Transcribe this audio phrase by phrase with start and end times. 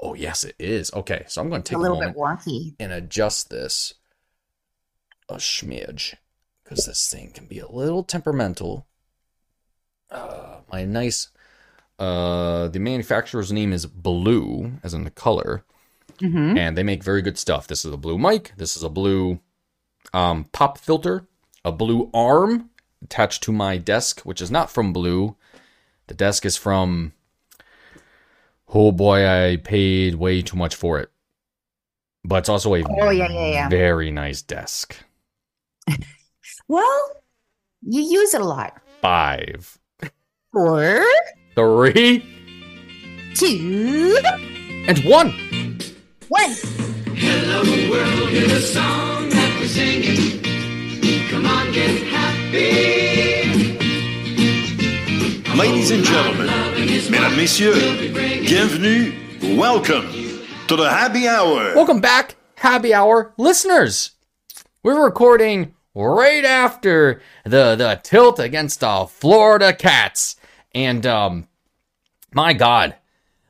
[0.00, 0.92] Oh yes, it is.
[0.92, 2.74] Okay, so I'm going to take a a, little moment bit wonky.
[2.78, 3.94] and adjust this
[5.28, 6.14] a smidge
[6.62, 8.86] because this thing can be a little temperamental.
[10.10, 11.28] Uh, my nice.
[11.98, 15.64] Uh, the manufacturer's name is Blue, as in the color,
[16.20, 17.66] hmm and they make very good stuff.
[17.66, 18.52] This is a blue mic.
[18.56, 19.40] This is a blue
[20.14, 21.26] um, pop filter,
[21.64, 22.70] a blue arm
[23.02, 25.36] attached to my desk, which is not from Blue.
[26.06, 27.12] The desk is from.
[28.72, 31.10] Oh boy, I paid way too much for it.
[32.24, 33.68] But it's also a Oh, yeah, yeah, yeah.
[33.68, 34.96] very nice desk.
[36.70, 37.22] Well,
[37.80, 38.78] you use it a lot.
[39.00, 39.78] Five,
[40.52, 41.02] Four,
[41.54, 42.22] three,
[43.34, 44.18] two,
[44.86, 45.30] and one.
[46.28, 46.50] one.
[47.16, 50.42] Hello world is a song that we're singing.
[51.30, 53.37] Come on, get happy.
[55.58, 56.46] Ladies and gentlemen,
[56.86, 57.82] mesdames, messieurs,
[58.14, 59.12] bienvenue,
[59.58, 60.08] welcome
[60.68, 61.74] to the happy hour.
[61.74, 64.12] Welcome back, happy hour listeners.
[64.84, 70.36] We're recording right after the the tilt against the Florida Cats,
[70.76, 71.48] and um,
[72.32, 72.94] my God,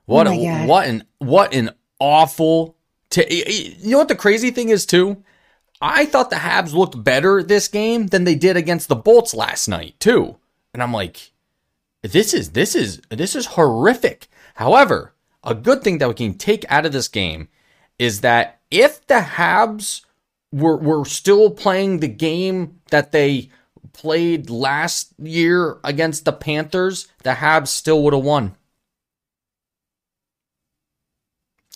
[0.06, 0.68] what Oh my a, God.
[0.68, 2.74] what an what an awful.
[3.10, 5.22] T- you know what the crazy thing is too?
[5.82, 9.68] I thought the Habs looked better this game than they did against the Bolts last
[9.68, 10.36] night too,
[10.72, 11.32] and I'm like,
[12.02, 14.28] this is this is this is horrific.
[14.54, 17.48] However, a good thing that we can take out of this game
[17.98, 20.02] is that if the Habs
[20.52, 23.50] were were still playing the game that they
[23.92, 28.54] played last year against the Panthers, the Habs still would have won.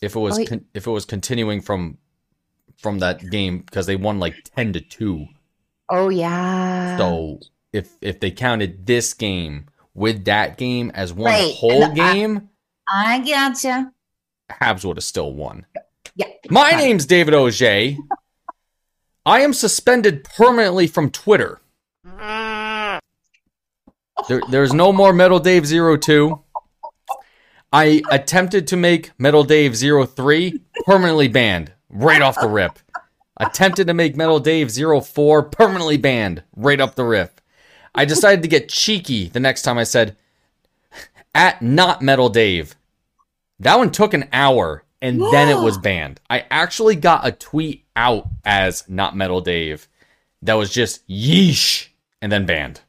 [0.00, 1.98] If it was Oh, con- if it was continuing from
[2.78, 5.26] from that game because they won like 10 to 2.
[5.88, 6.96] Oh yeah.
[6.96, 7.38] So
[7.72, 12.48] if if they counted this game with that game as one Right, whole and game,
[12.88, 13.92] I gotcha.
[14.50, 15.66] Habs would have still won.
[16.14, 16.26] Yeah.
[16.50, 17.96] My name's David Auger.
[19.24, 21.60] I am suspended permanently from Twitter.
[24.28, 26.38] There, there's no more Metal Dave 02.
[27.72, 32.78] I attempted to make Metal Dave 03 permanently banned right off the rip.
[33.38, 37.40] Attempted to make Metal Dave 04 permanently banned right up the rip.
[37.94, 40.16] I decided to get cheeky the next time I said
[41.34, 42.74] at not Metal Dave.
[43.60, 46.20] That one took an hour and then it was banned.
[46.30, 49.88] I actually got a tweet out as not Metal Dave
[50.42, 51.88] that was just yeesh
[52.20, 52.80] and then banned.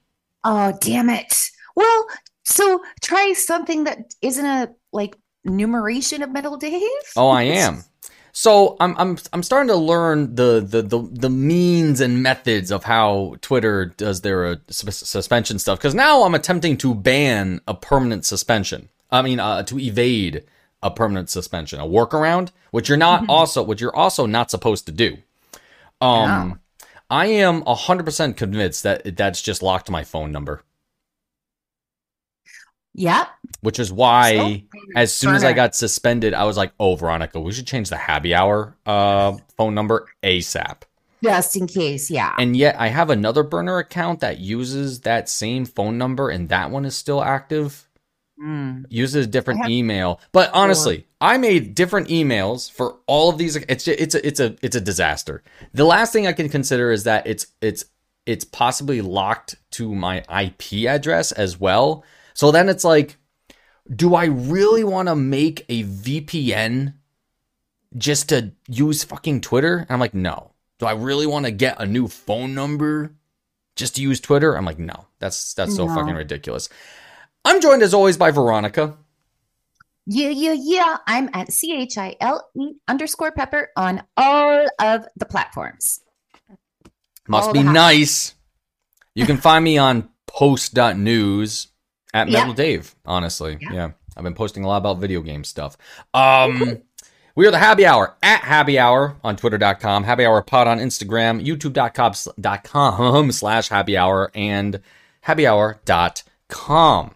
[0.43, 1.33] Oh damn it.
[1.75, 2.07] Well,
[2.43, 6.81] so try something that isn't a like numeration of metal Dave.
[7.15, 7.83] Oh, I am.
[8.35, 12.83] So I'm I'm I'm starting to learn the the the, the means and methods of
[12.83, 17.75] how Twitter does their uh, sus- suspension stuff because now I'm attempting to ban a
[17.75, 18.89] permanent suspension.
[19.11, 20.45] I mean, uh, to evade
[20.81, 24.91] a permanent suspension, a workaround, which you're not also which you're also not supposed to
[24.91, 25.17] do.
[26.01, 26.59] Um,
[27.11, 30.63] I am hundred percent convinced that that's just locked my phone number,
[32.95, 33.27] Yep.
[33.61, 34.35] which is why.
[34.35, 37.89] So, as soon as I got suspended, I was like, "Oh, Veronica, we should change
[37.89, 40.83] the happy hour uh, phone number ASAP."
[41.23, 42.35] just in case, yeah.
[42.37, 46.69] And yet, I have another burner account that uses that same phone number, and that
[46.69, 47.87] one is still active.
[48.43, 48.85] Mm.
[48.89, 53.55] Uses a different have email, but honestly, I made different emails for all of these.
[53.55, 55.43] It's just, it's a it's a it's a disaster.
[55.73, 57.85] The last thing I can consider is that it's it's
[58.25, 62.03] it's possibly locked to my IP address as well.
[62.33, 63.17] So then it's like,
[63.93, 66.93] do I really want to make a VPN
[67.97, 69.77] just to use fucking Twitter?
[69.77, 70.51] And I'm like, no.
[70.79, 73.15] Do I really want to get a new phone number
[73.75, 74.55] just to use Twitter?
[74.57, 75.07] I'm like, no.
[75.19, 75.95] That's that's so No.
[75.95, 76.69] fucking ridiculous.
[77.45, 78.97] I'm joined as always by Veronica.
[80.05, 80.97] Yeah, yeah, yeah.
[81.07, 86.01] I'm at C H I L E underscore pepper on all of the platforms.
[87.27, 88.35] Must All be nice.
[89.15, 91.67] You can find me on post.news
[92.13, 92.39] at Yeah.
[92.39, 93.57] Metal Dave, honestly.
[93.61, 93.73] Yeah.
[93.73, 93.91] Yeah.
[94.15, 95.77] I've been posting a lot about video game stuff.
[96.13, 96.81] Um
[97.35, 101.43] we are the Happy Hour at Happy Hour on Twitter.com, Happy Hour Pod on Instagram,
[101.43, 104.79] YouTube.com slash Happy Hour, and
[105.21, 107.15] Happy happyhour.com.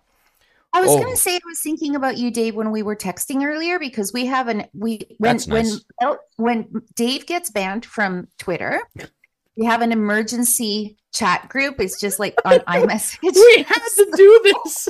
[0.73, 1.01] I was Oh.
[1.01, 4.25] gonna say I was thinking about you, Dave, when we were texting earlier because we
[4.27, 5.47] have an we when nice.
[5.47, 8.81] when when Dave gets banned from Twitter,
[9.57, 11.81] we have an emergency chat group.
[11.81, 13.17] It's just like on iMessage.
[13.35, 14.89] We had to do this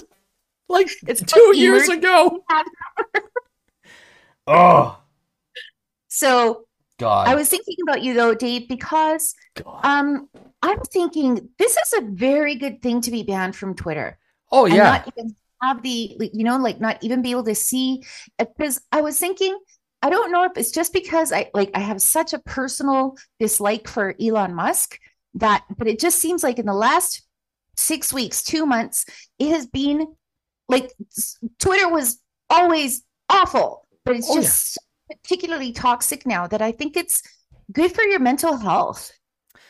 [0.69, 2.43] like It's two years ago.
[4.47, 4.99] oh,
[6.09, 6.65] So
[6.99, 7.27] God.
[7.27, 9.79] I was thinking about you though, Dave, because God.
[9.83, 10.29] um
[10.61, 14.19] I'm thinking this is a very good thing to be banned from Twitter.
[14.51, 14.83] Oh, I'm yeah.
[14.83, 18.03] not even have the, you know, like not even be able to see.
[18.37, 19.57] Because I was thinking,
[20.01, 23.87] I don't know if it's just because I like I have such a personal dislike
[23.87, 24.99] for Elon Musk
[25.35, 27.23] that, but it just seems like in the last
[27.75, 29.05] six weeks, two months,
[29.39, 30.07] it has been
[30.69, 30.91] like
[31.59, 34.41] Twitter was always awful, but it's Oh, yeah.
[34.41, 34.77] just
[35.09, 37.21] particularly toxic now that I think it's
[37.71, 39.11] good for your mental health.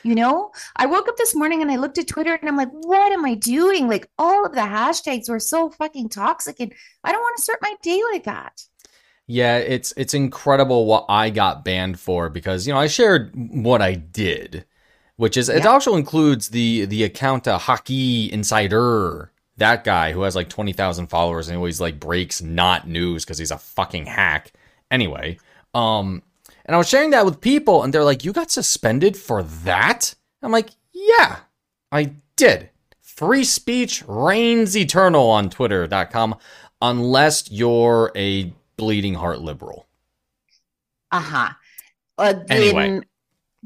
[0.04, 2.70] You know, I woke up this morning and I looked at Twitter and I'm like,
[2.72, 3.88] what am I doing?
[3.90, 6.72] Like, all of the hashtags were so fucking toxic, and
[7.04, 8.62] I don't want to start my day like that.
[9.28, 13.82] Yeah, it's it's incredible what I got banned for because you know I shared what
[13.82, 14.66] I did,
[15.18, 15.70] which is it Yeah.
[15.70, 21.08] also includes the the account uh, Hockey Insider, that guy who has like twenty thousand
[21.08, 24.54] followers and always like breaks not news because he's a fucking hack.
[24.90, 25.38] Anyway,
[25.74, 26.24] um,
[26.66, 30.16] and I was sharing that with people and they're like, "You got suspended for that?"
[30.42, 31.40] I'm like, "Yeah,
[31.92, 32.70] I did."
[33.02, 36.36] Free speech reigns eternal on Twitter.com
[36.82, 39.88] unless you're a bleeding heart liberal.
[41.12, 41.50] Uh-huh.
[42.18, 43.02] Uh Anyway.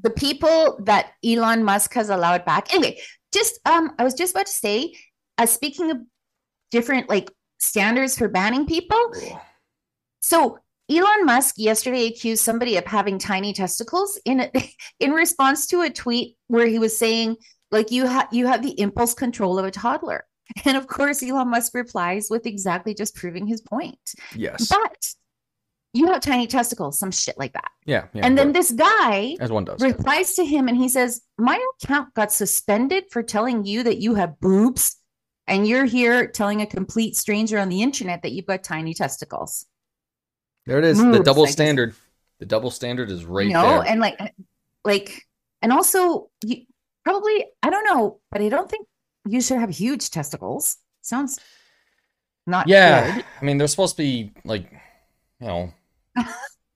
[0.01, 2.73] the people that Elon Musk has allowed back.
[2.73, 2.99] Anyway,
[3.33, 4.93] just um, I was just about to say,
[5.37, 5.97] uh, speaking of
[6.71, 9.13] different like standards for banning people.
[10.21, 10.59] So
[10.89, 14.51] Elon Musk yesterday accused somebody of having tiny testicles in a,
[14.99, 17.37] in response to a tweet where he was saying
[17.71, 20.25] like you have you have the impulse control of a toddler.
[20.65, 23.99] And of course Elon Musk replies with exactly just proving his point.
[24.35, 24.67] Yes.
[24.67, 25.13] But
[25.93, 27.69] you have tiny testicles, some shit like that.
[27.85, 28.05] Yeah.
[28.13, 29.81] yeah and then this guy as one does.
[29.81, 34.15] replies to him and he says, My account got suspended for telling you that you
[34.15, 34.97] have boobs.
[35.47, 39.65] And you're here telling a complete stranger on the internet that you've got tiny testicles.
[40.65, 40.97] There it is.
[40.97, 41.93] the double standard.
[42.39, 43.91] The double standard is right you know, there.
[43.91, 44.19] and like,
[44.85, 45.27] like,
[45.61, 46.63] and also, you
[47.03, 48.87] probably, I don't know, but I don't think
[49.27, 50.77] you should have huge testicles.
[51.01, 51.39] Sounds
[52.47, 53.15] not yeah.
[53.15, 53.25] good.
[53.41, 54.71] I mean, they're supposed to be like,
[55.39, 55.73] you know,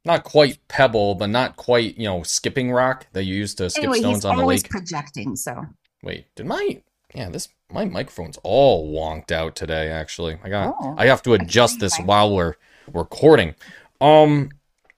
[0.06, 3.84] not quite pebble, but not quite, you know, skipping rock that you use to skip
[3.84, 4.44] Anyway, stones on the lake.
[4.44, 5.36] always projecting.
[5.36, 5.66] So,
[6.04, 6.82] Wait, did my
[7.14, 9.90] yeah this my microphone's all wonked out today?
[9.90, 12.56] Actually, I got Oh, I have to adjust this while we're
[12.94, 13.56] recording.
[14.00, 14.50] Um.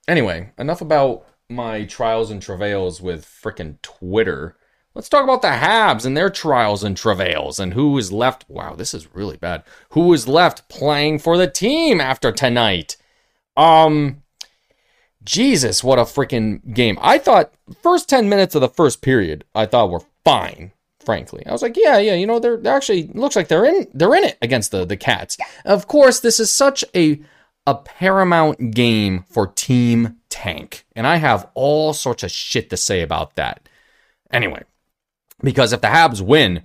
[0.06, 4.56] Anyway, enough about my trials and travails with frickin' Twitter.
[4.94, 8.44] Let's talk about the Habs and their trials and travails and who is left.
[8.48, 9.62] Wow, this is really bad.
[9.90, 12.96] Who is left playing for the team after tonight?
[13.56, 14.22] Um.
[15.28, 16.98] Jesus, what a freaking game.
[17.02, 17.52] I thought
[17.82, 20.72] first 10 minutes of the first period I thought were fine,
[21.04, 21.44] frankly.
[21.44, 24.14] I was like, yeah, yeah, you know, they're, they're actually looks like they're in they're
[24.14, 25.36] in it against the the Cats.
[25.66, 27.20] Of course, this is such a
[27.66, 33.02] a paramount game for Team Tank, and I have all sorts of shit to say
[33.02, 33.68] about that.
[34.32, 34.62] Anyway,
[35.42, 36.64] because if the Habs win,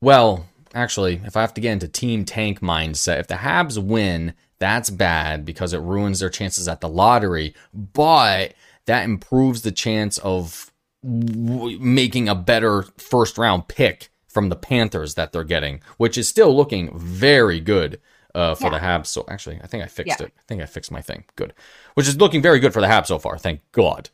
[0.00, 4.34] well, actually, if I have to get into Team Tank mindset, if the Habs win,
[4.58, 8.54] that's bad because it ruins their chances at the lottery, but
[8.86, 10.72] that improves the chance of
[11.04, 16.28] w- making a better first round pick from the Panthers that they're getting, which is
[16.28, 18.00] still looking very good
[18.34, 19.06] uh, for the Habs.
[19.06, 20.26] So actually, I think I fixed Yeah.
[20.26, 20.32] it.
[20.38, 21.24] I think I fixed my thing.
[21.36, 21.52] Good.
[21.94, 23.36] Which is looking very good for the Habs so far.
[23.36, 24.08] Thank God.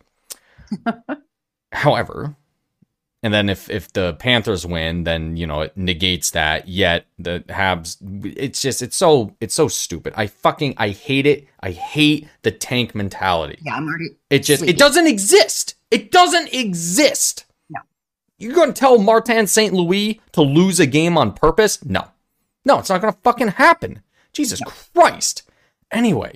[1.73, 2.35] However,
[3.23, 6.69] and then if if the Panthers win, then you know it negates that.
[6.69, 7.97] Yet the Habs,
[8.37, 10.15] it's just it's so it's so stupid.
[10.17, 11.47] I fucking I hate it.
[11.61, 13.59] I hate the tank mentality.
[13.65, 14.17] yeah, I'm already.
[14.31, 15.75] It just it doesn't exist.
[15.91, 17.45] It doesn't exist.
[17.71, 17.81] No.
[18.39, 19.73] You're going to tell Martin St.
[19.75, 21.83] Louis to lose a game on purpose?
[21.85, 22.05] No.
[22.65, 24.03] No, it's not going to fucking happen.
[24.35, 24.61] Jesus
[24.95, 25.43] Christ.
[25.91, 26.35] Anyway,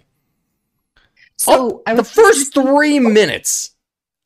[1.36, 3.72] So oh, I the first three minutes,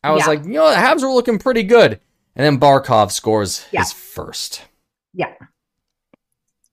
[0.04, 0.26] I was Yeah.
[0.28, 2.00] like, you know, the Habs were looking pretty good.
[2.36, 3.80] And then Barkov scores Yeah.
[3.80, 4.62] his first.
[5.14, 5.32] yeah,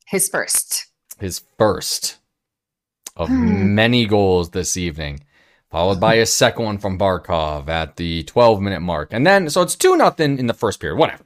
[0.05, 0.87] his first.
[1.17, 2.17] His first
[3.15, 3.73] of hmm.
[3.73, 5.21] many goals this evening.
[5.71, 9.09] Followed by a second one from Barkov at the 12 minute mark.
[9.11, 10.97] And then, so it's 2 nothing in the first period.
[10.97, 11.23] Whatever.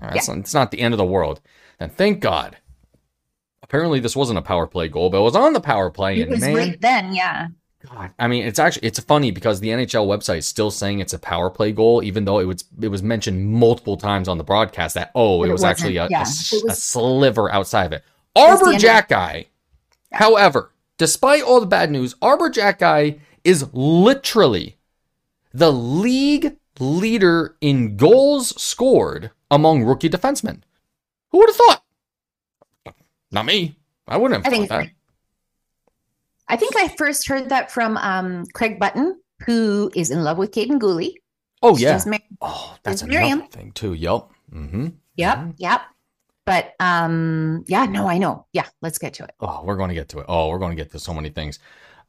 [0.00, 1.40] All right, it's, not, it's not the end of the world.
[1.80, 2.58] And thank God.
[3.62, 6.20] Apparently, this wasn't a power play goal, but it was on the power play.
[6.20, 7.48] It was man, right then, yeah.
[7.90, 11.12] God, I mean, it's actually it's funny because the NHL website is still saying it's
[11.12, 14.44] a power play goal, even though it was it was mentioned multiple times on the
[14.44, 16.20] broadcast that oh, it it was actually a, yeah.
[16.20, 18.04] a It a sliver outside of it.
[18.36, 19.46] Arber of- Jack guy,
[20.12, 24.76] however, despite all the bad news, Arber Xhekaj is literally
[25.52, 30.62] the league leader in goals scored among rookie defensemen.
[31.30, 31.82] Who would have thought?
[33.30, 33.76] Not me.
[34.06, 34.90] I wouldn't I have think thought that.
[36.48, 40.50] I think I first heard that from um, Craig Button, who is in love with
[40.52, 41.14] Kaiden Guhle.
[41.62, 42.00] Oh yeah.
[42.40, 43.94] Oh, that's another thing too.
[43.94, 44.28] Yep.
[44.52, 44.88] Mm-hmm.
[45.16, 45.54] Yep, Mhm.
[45.58, 45.82] yep.
[46.44, 48.46] But um, yeah, no, I know.
[48.52, 49.30] Yeah, let's get to it.
[49.40, 50.26] Oh, we're going to get to it.
[50.28, 51.58] Oh, we're going to get to so many things.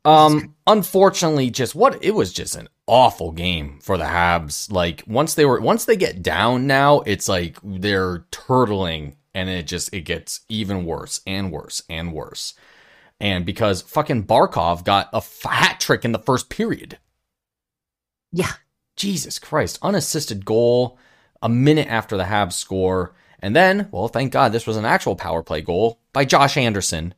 [0.06, 4.72] Um, unfortunately, just what it was just an awful game for the Habs.
[4.72, 9.68] Like once they were once they get down now, it's like they're turtling and it
[9.68, 12.54] just it gets even worse and worse and worse.
[13.20, 16.98] And because fucking Barkov got a hat trick in the first period.
[18.32, 18.52] Yeah.
[18.96, 20.98] Jesus Christ, unassisted goal
[21.42, 23.16] a minute after the Habs score.
[23.40, 27.14] And then, well, thank God this was an actual power play goal by Josh Anderson,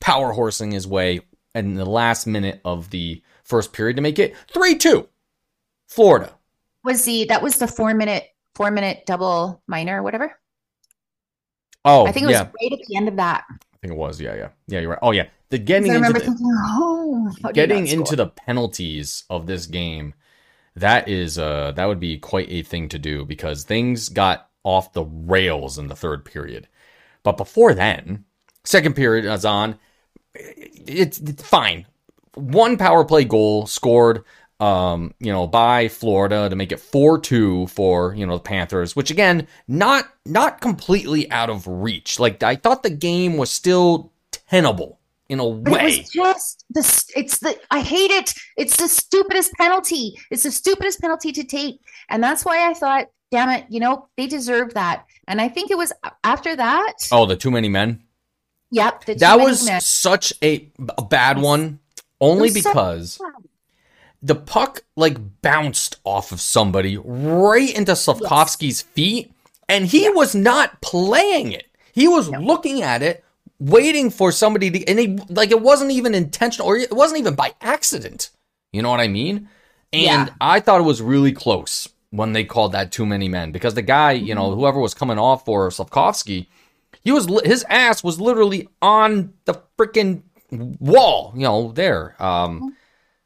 [0.00, 1.20] power horsing his way
[1.54, 5.08] in the last minute of the first period to make it 3 2.
[5.86, 6.34] Florida.
[6.84, 8.24] Was the that was the four minute
[8.54, 10.38] four minute double minor or whatever?
[11.84, 12.48] Oh, I think it was yeah.
[12.60, 13.44] right at the end of that.
[13.50, 14.20] I think it was.
[14.20, 14.48] Yeah, yeah.
[14.66, 14.98] Yeah, you're right.
[15.00, 15.28] Oh, yeah.
[15.50, 19.66] The getting into the, thinking, oh, how did he getting into the penalties of this
[19.66, 20.14] game
[20.78, 24.92] that is uh that would be quite a thing to do because things got off
[24.92, 26.68] the rails in the third period.
[27.22, 28.24] But before then
[28.64, 29.78] second period is on.
[30.34, 31.86] It's, it's fine.
[32.34, 34.24] One power play goal scored
[34.60, 39.10] um you know by Florida to make it 4-2 for you know the Panthers which
[39.12, 42.18] again not not completely out of reach.
[42.18, 47.12] Like I thought the game was still tenable in a way it was just the
[47.16, 48.34] it's the I hate it.
[48.56, 50.14] It's the stupidest penalty.
[50.30, 54.08] It's the stupidest penalty to take, and that's why I thought, damn it, you know
[54.16, 55.04] they deserve that.
[55.26, 55.92] And I think it was
[56.24, 56.94] after that.
[57.12, 58.02] oh the too many men
[58.70, 59.80] Yep, the that many was men.
[59.80, 61.78] such a, a bad one
[62.20, 63.18] only was so because
[64.22, 69.32] the puck like bounced off of somebody right into Slafkovsky's feet
[69.68, 72.40] and he was not playing it he was No.
[72.40, 73.24] looking at it
[73.60, 77.34] waiting for somebody to and he like it wasn't even intentional or it wasn't even
[77.34, 78.30] by accident
[78.72, 79.48] you know what i mean
[79.92, 80.34] and Yeah.
[80.40, 83.82] i thought it was really close when they called that too many men because the
[83.82, 84.60] guy you know Mm-hmm.
[84.60, 86.46] whoever was coming off for Slafkovsky
[87.02, 92.14] he was his ass was literally on the freaking wall, you know, there.
[92.22, 92.74] Um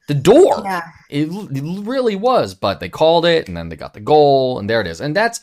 [0.08, 0.60] the door.
[0.64, 0.82] Yeah.
[1.10, 4.68] It, it really was, but they called it and then they got the goal and
[4.68, 5.00] there it is.
[5.00, 5.40] And that's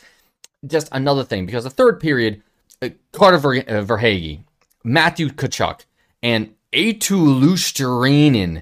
[0.68, 2.42] just another thing because the third period
[2.82, 4.40] uh, Carter Ver- uh, Verhaeghe,
[4.84, 5.82] Matthew Tkachuk
[6.24, 8.62] and Eetu Luostarinen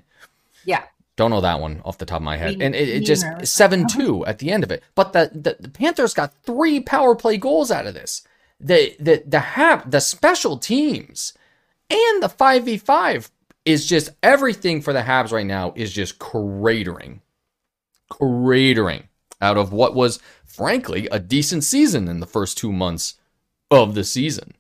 [0.66, 0.84] Yeah.
[1.16, 2.58] don't know that one off the top of my head.
[2.58, 4.84] Me- And it, it just 7 2 at the end of it.
[4.96, 8.24] But the, the, the Panthers got three power play goals out of this.
[8.60, 11.34] The the the hap the special teams
[11.92, 13.30] and the 5v5
[13.66, 17.20] is just everything for the Habs right now is just cratering.
[18.12, 19.04] Cratering
[19.42, 23.16] out of what was frankly a decent season in the first 2 months
[23.70, 24.54] of the season.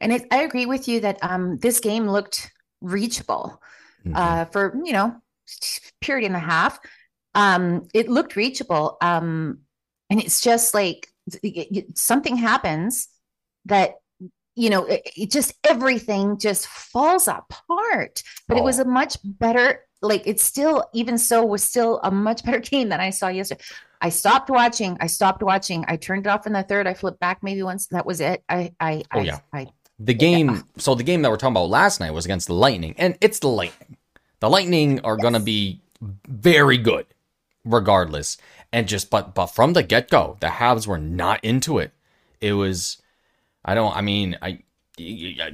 [0.00, 3.60] And it, I agree with you that um, this game looked reachable
[4.04, 4.16] Mhm.
[4.16, 5.16] uh, for you know
[6.00, 6.78] period and a half.
[7.34, 9.60] Um, it looked reachable, um,
[10.10, 11.08] and it's just like
[11.42, 13.08] it- it- something happens
[13.64, 13.94] that
[14.56, 18.22] you know it, it just everything just falls apart.
[18.46, 18.82] But it was Oh.
[18.82, 19.80] a much better.
[20.02, 23.62] Like it's still, even so, was still a much better game than I saw yesterday.
[24.02, 24.98] I stopped watching.
[25.00, 25.86] I stopped watching.
[25.88, 26.86] I turned it off in the third.
[26.86, 27.86] I flipped back maybe once.
[27.86, 28.44] That was it.
[28.50, 29.38] I, I, Oh, I, yeah.
[29.50, 29.66] I,
[29.98, 32.94] The game, so the game that we're talking about last night was against the Lightning,
[32.98, 33.96] and it's the Lightning.
[34.40, 35.82] The Lightning are going to be
[36.26, 37.06] very good,
[37.64, 38.36] regardless.
[38.72, 41.92] And just, but, but from the get go, the Habs were not into it.
[42.40, 43.00] It was,
[43.64, 44.64] I don't, I mean, I,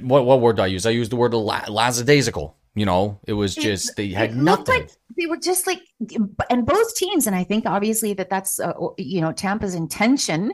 [0.01, 0.85] what what word do I use?
[0.85, 2.55] I used the word la- lackadaisical.
[2.73, 4.81] You know, it was just they had nothing.
[4.81, 5.81] like they were just like
[6.49, 10.51] and both teams and i think obviously that that's uh, you know tampa's intention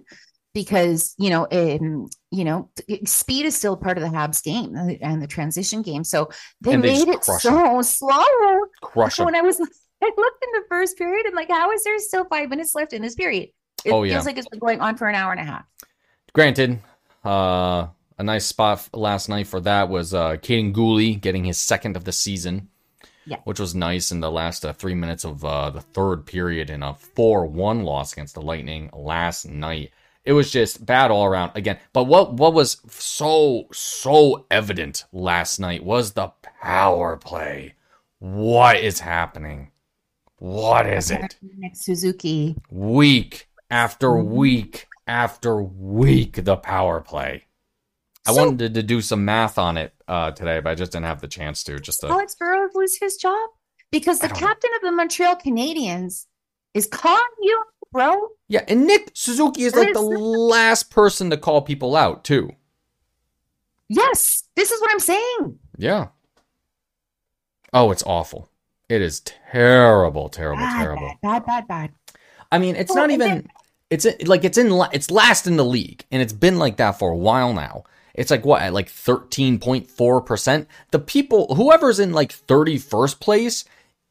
[0.54, 2.70] because you know um, you know
[3.06, 6.30] speed is still part of the habs game uh, and the transition game so
[6.62, 8.24] they they made it so slow
[8.82, 9.60] Crush when i was
[10.04, 12.94] i looked in the first period i'm like how is there still five minutes left
[12.94, 13.50] in this period
[13.86, 14.13] it Oh, yeah.
[14.13, 15.66] feels like it's been going on for an hour and a half
[16.34, 16.80] Granted,
[17.25, 17.88] uh,
[18.20, 22.04] a nice spot last night for that was uh, Kaiden Guhle getting his second of
[22.04, 22.70] the season,
[23.25, 23.38] Yeah.
[23.46, 26.84] which was nice in the last uh, three minutes of uh, the third period in
[26.84, 29.92] a 4 1 loss against the Lightning last night.
[30.27, 31.79] It was just bad all around again.
[31.93, 37.75] But what, what was so, so evident last night was the power play.
[38.19, 39.72] What is happening?
[40.39, 41.38] What is it?
[41.57, 44.25] next suzuki week after Mhm.
[44.25, 47.46] week after week the power play.
[48.27, 51.05] I So- wanted to do some math on it uh, today, but I just didn't
[51.05, 51.79] have the chance to.
[51.79, 53.50] Just to, Alex Burrows lose his job
[53.91, 54.48] because the don't know.
[54.48, 56.25] captain of the Montreal Canadiens
[56.74, 57.63] is calling you,
[57.98, 58.30] bro.
[58.48, 62.51] yeah, and Nick Suzuki is like the last person to call people out too.
[63.89, 65.60] Yes, this is what I'm saying.
[65.77, 66.08] Yeah.
[67.74, 68.50] Oh, it's awful.
[68.89, 71.12] It is terrible, terrible, Bad, terrible.
[71.22, 71.92] bad, bad, bad, bad.
[72.51, 73.27] I mean, it's Well, not even.
[73.30, 73.48] then-
[73.89, 77.12] It's like it's in it's last in the league, and it's been like that for
[77.12, 77.84] a while now.
[78.13, 80.68] It's like what at like thirteen point four percent.
[80.92, 83.63] The people whoever's in like thirty first place,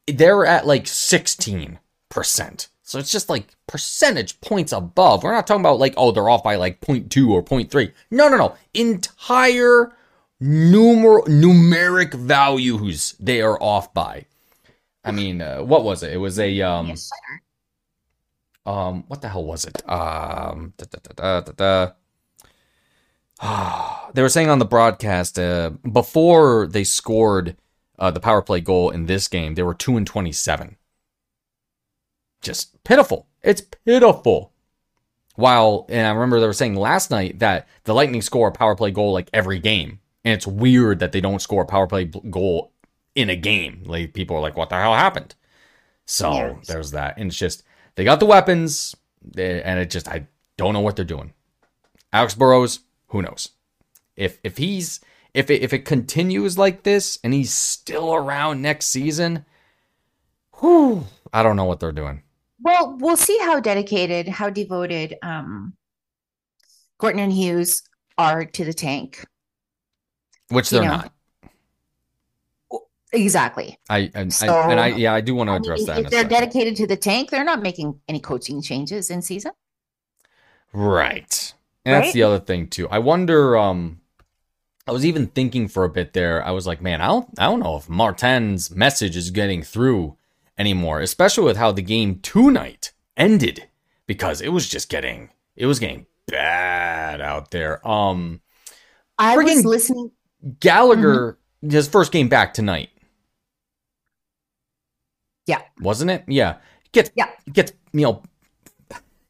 [0.07, 1.77] they're at like sixteen
[2.09, 2.69] percent.
[2.87, 5.21] So it's just like percentage points above.
[5.21, 7.91] We're not talking about like oh they're off by like 0.2 or 0.3.
[8.09, 8.55] No, no, no.
[8.73, 9.91] Entire
[10.41, 14.25] numer numeric values they are off by.
[15.03, 16.13] I mean, uh, what was it?
[16.13, 17.11] It was a um Yes,
[18.65, 21.91] um what the hell was it um da, da, da,
[24.13, 27.57] they were saying on the broadcast uh, before they scored
[27.99, 30.76] uh, the power play goal in this game they were 2 and 27
[32.41, 33.27] just pitiful.
[33.41, 34.53] It's pitiful.
[35.35, 38.75] While and i remember they were saying last night that the lightning score a power
[38.75, 39.99] play goal like every game.
[40.25, 42.73] And it's weird that they don't score a power play goal
[43.15, 43.83] in a game.
[43.85, 45.35] Like people are like what the hell happened?
[46.05, 46.67] So Yes.
[46.67, 47.17] there's that.
[47.17, 47.63] And it's just
[47.95, 48.95] they got the weapons
[49.37, 50.27] and it just i
[50.57, 51.33] don't know what they're doing.
[52.11, 52.79] Alex burrows
[53.09, 53.49] who knows?
[54.15, 54.99] If if he's
[55.35, 59.45] if it, if it continues like this and he's still around next season
[60.59, 62.23] whew, i don't know what they're doing
[62.67, 65.73] Well, we'll see how dedicated, how devoted um
[66.99, 67.83] Gorton and Hughes
[68.17, 69.25] are to the tank.
[70.49, 71.13] which they're know, not
[73.13, 73.79] Exactly.
[73.89, 75.99] I and, So, I and I yeah I do want to I mean, address that.
[75.99, 76.29] if they're second.
[76.29, 79.53] dedicated to the tank, they're not making any coaching changes in season.
[80.73, 81.53] right,
[81.85, 82.87] and that's the other thing too.
[82.89, 83.57] I wonder.
[83.57, 84.01] Um,
[84.87, 86.43] I was even thinking for a bit there.
[86.45, 90.16] I was like, man, I don't I don't know if Martin's message is getting through
[90.57, 93.67] anymore, especially with how the game tonight ended
[94.05, 97.85] because it was just getting it was getting bad out there.
[97.87, 98.41] Um,
[99.17, 100.11] I was listening.
[100.59, 102.89] Gallagher his first game back tonight.
[105.45, 105.61] Yeah.
[105.79, 106.23] Wasn't it?
[106.27, 106.57] Yeah.
[106.91, 107.29] Gets Yeah.
[107.51, 108.23] gets you know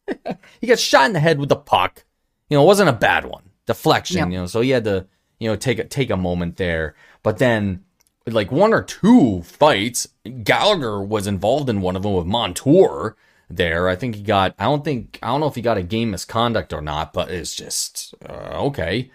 [0.62, 2.03] he gets shot in the head with the puck.
[2.50, 3.43] You know, it wasn't a bad one.
[3.65, 4.27] Deflection, No.
[4.27, 5.05] you know, so he had to,
[5.39, 6.96] you know, take a take a moment there.
[7.24, 7.84] But then
[8.27, 10.07] like one or two fights,
[10.43, 13.15] Gallagher was involved in one of them with Montour
[13.50, 13.88] there.
[13.88, 16.12] I think he got I don't think I don't know if he got a game
[16.12, 19.12] misconduct or not, but it's just uh, okay.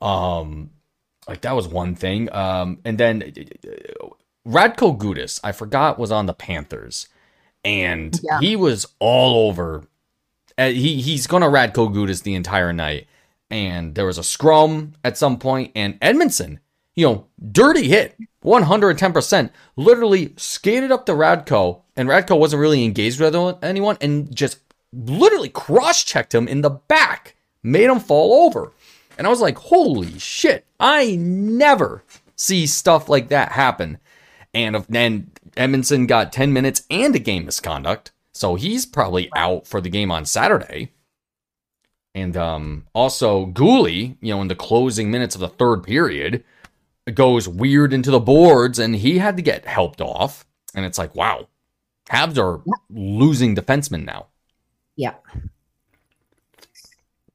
[0.00, 0.70] Um
[1.28, 2.32] like that was one thing.
[2.32, 3.20] Um, and then
[4.46, 7.08] Radko Gudas, I forgot, was on the Panthers,
[7.64, 8.38] and Yeah.
[8.40, 9.84] he was all over.
[10.56, 13.08] Uh, he he's gonna Radko Gudas the entire night,
[13.50, 16.58] and there was a scrum at some point, and Edmundson,
[16.96, 22.08] you know, dirty hit, one hundred and ten percent, literally skated up to Radko, and
[22.08, 24.58] Radko wasn't really engaged with anyone, and just
[24.92, 28.72] literally cross checked him in the back, made him fall over.
[29.18, 32.02] And I was like, holy shit, I never
[32.34, 33.98] see stuff like that happen.
[34.52, 38.12] And then Edmundson got 10 minutes and a game misconduct.
[38.32, 40.92] So he's probably out for the game on Saturday.
[42.14, 46.44] And um, also, Guhle, you know, in the closing minutes of the third period,
[47.14, 50.44] goes weird into the boards and he had to get helped off.
[50.74, 51.48] And it's like, wow,
[52.10, 54.26] Habs are losing defensemen now.
[54.96, 55.14] Yeah.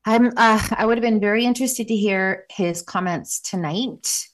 [0.05, 4.27] I'm uh I would have been very interested to hear his comments tonight.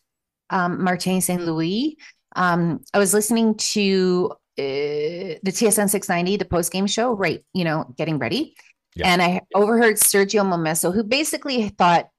[0.50, 1.42] Um Martin St.
[1.42, 1.98] Louis.
[2.36, 7.64] Um I was listening to uh, the TSN 690, the post game show, right, you
[7.64, 8.56] know, getting ready.
[8.96, 9.08] Yeah.
[9.08, 12.10] And I overheard Sergio Momesso, who basically thought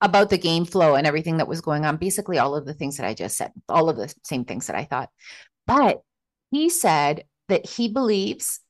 [0.00, 2.96] about the game flow and everything that was going on, basically all of the things
[2.96, 5.10] that I just said, all of the same things that I thought.
[5.66, 6.02] But
[6.50, 8.60] he said that he believes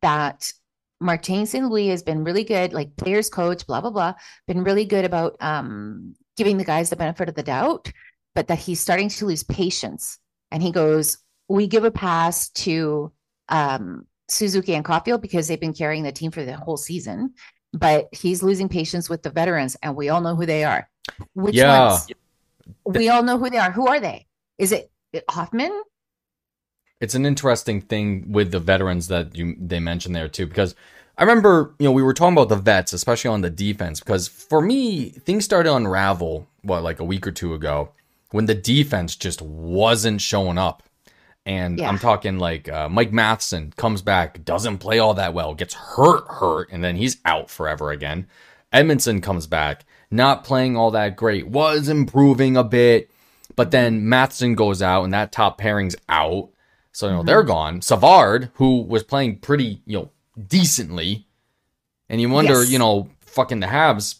[0.00, 0.52] that
[1.00, 1.68] Martin St.
[1.68, 4.14] Louis has been really good, like players coach, blah, blah, blah,
[4.46, 7.92] been really good about um, giving the guys the benefit of the doubt,
[8.34, 10.18] but that he's starting to lose patience.
[10.50, 13.12] And he goes, We give a pass to
[13.48, 17.34] um, Suzuki and Caufield because they've been carrying the team for the whole season,
[17.72, 20.88] but he's losing patience with the veterans, and we all know who they are.
[21.34, 21.88] Which Yeah.
[21.90, 22.08] ones?
[22.84, 23.72] We all know who they are.
[23.72, 24.26] Who are they?
[24.58, 24.90] Is it
[25.30, 25.72] Hoffman?
[27.00, 30.76] it's an interesting thing with the veterans that you they mentioned there too because
[31.18, 34.28] I remember you know we were talking about the vets especially on the defense because
[34.28, 37.90] for me things started to unravel what like a week or two ago
[38.30, 40.84] when the defense just wasn't showing up
[41.44, 41.88] and Yeah.
[41.88, 46.24] I'm talking like uh, Mike Matheson comes back doesn't play all that well gets hurt
[46.28, 48.26] hurt and then he's out forever again
[48.72, 53.10] Edmundson comes back not playing all that great was improving a bit
[53.56, 56.48] but then Matheson goes out and that top pairing's out
[56.92, 57.80] so you know they're gone.
[57.80, 60.10] Savard, who was playing pretty, you know,
[60.46, 61.26] decently,
[62.10, 62.70] and you wonder, Yes.
[62.70, 64.16] you know, fucking the Habs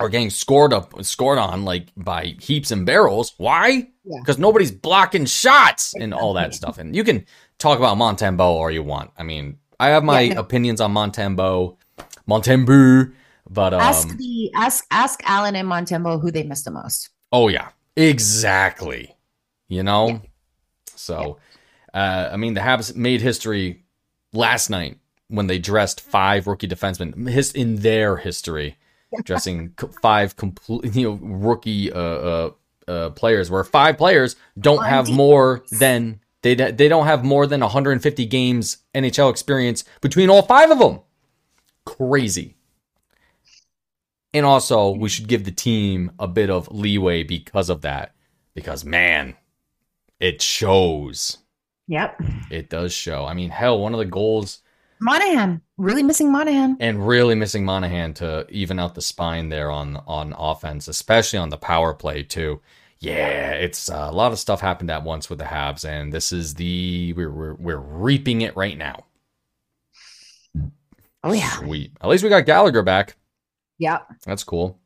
[0.00, 3.34] are getting scored up, scored on like by heaps and barrels.
[3.36, 3.88] Why?
[4.04, 4.18] Yeah.
[4.20, 6.78] Because nobody's blocking shots and all that stuff.
[6.78, 7.26] And you can
[7.58, 9.10] talk about Montembeault all you want.
[9.18, 11.76] I mean, I have my Yeah, opinions on Montembeault,
[12.28, 13.12] Montembeault,
[13.48, 17.10] but um, ask the ask ask Allen and Montembeault who they missed the most.
[17.32, 19.16] Oh yeah, exactly.
[19.68, 20.18] You know, Yeah.
[20.96, 21.38] so
[21.94, 23.84] uh, I mean, the Habs made history
[24.32, 28.76] last night when they dressed five rookie defensemen his in their history,
[29.24, 32.50] dressing five complete you know rookie uh, uh,
[32.88, 37.60] uh, players, where five players don't have more than they they don't have more than
[37.60, 41.00] 150 games NHL experience between all five of them.
[41.84, 42.56] Crazy.
[44.32, 48.14] And also, we should give the team a bit of leeway because of that.
[48.54, 49.34] Because, man,
[50.20, 51.38] it shows.
[51.88, 52.22] Yep.
[52.50, 53.26] It does show.
[53.26, 54.60] I mean, hell, one of the goals,
[55.00, 55.60] Monahan.
[55.78, 56.76] Really missing Monahan.
[56.80, 61.48] and really missing Monahan to even out the spine there on on offense, especially on
[61.48, 62.60] the power play too.
[62.98, 66.32] Yeah, it's uh, a lot of stuff happened at once with the Habs, and this
[66.32, 69.04] is the we're we're, we're reaping it right now.
[71.22, 71.50] Oh yeah.
[71.58, 71.92] Sweet.
[72.00, 73.16] At least we got Gallagher back.
[73.78, 74.06] Yep.
[74.26, 74.78] That's cool.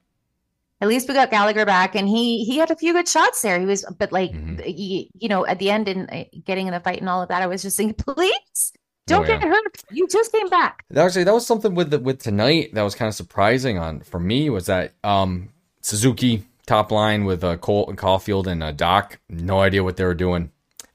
[0.80, 3.58] At least we got Gallagher back, and he he had a few good shots there.
[3.58, 4.64] He was, but like Mhm.
[4.64, 7.28] he, you know, at the end and uh, getting in the fight and all of
[7.28, 8.72] that, I was just thinking, please
[9.06, 9.38] don't Oh, yeah.
[9.38, 9.82] get hurt.
[9.90, 10.84] You just came back.
[10.96, 14.18] Actually, that was something with the, with tonight that was kind of surprising on for
[14.20, 19.16] me was that um Suzuki top line with uh, Cole and Caufield and uh, Dach.
[19.28, 20.50] No idea what they were doing.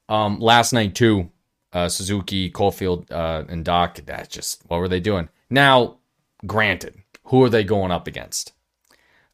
[0.08, 1.30] Um, last night too,
[1.74, 4.04] uh, Suzuki, Caufield, uh, and Dach.
[4.06, 5.30] That's just what were they doing?
[5.52, 5.98] Now,
[6.48, 6.96] granted,
[7.26, 8.54] who are they going up against?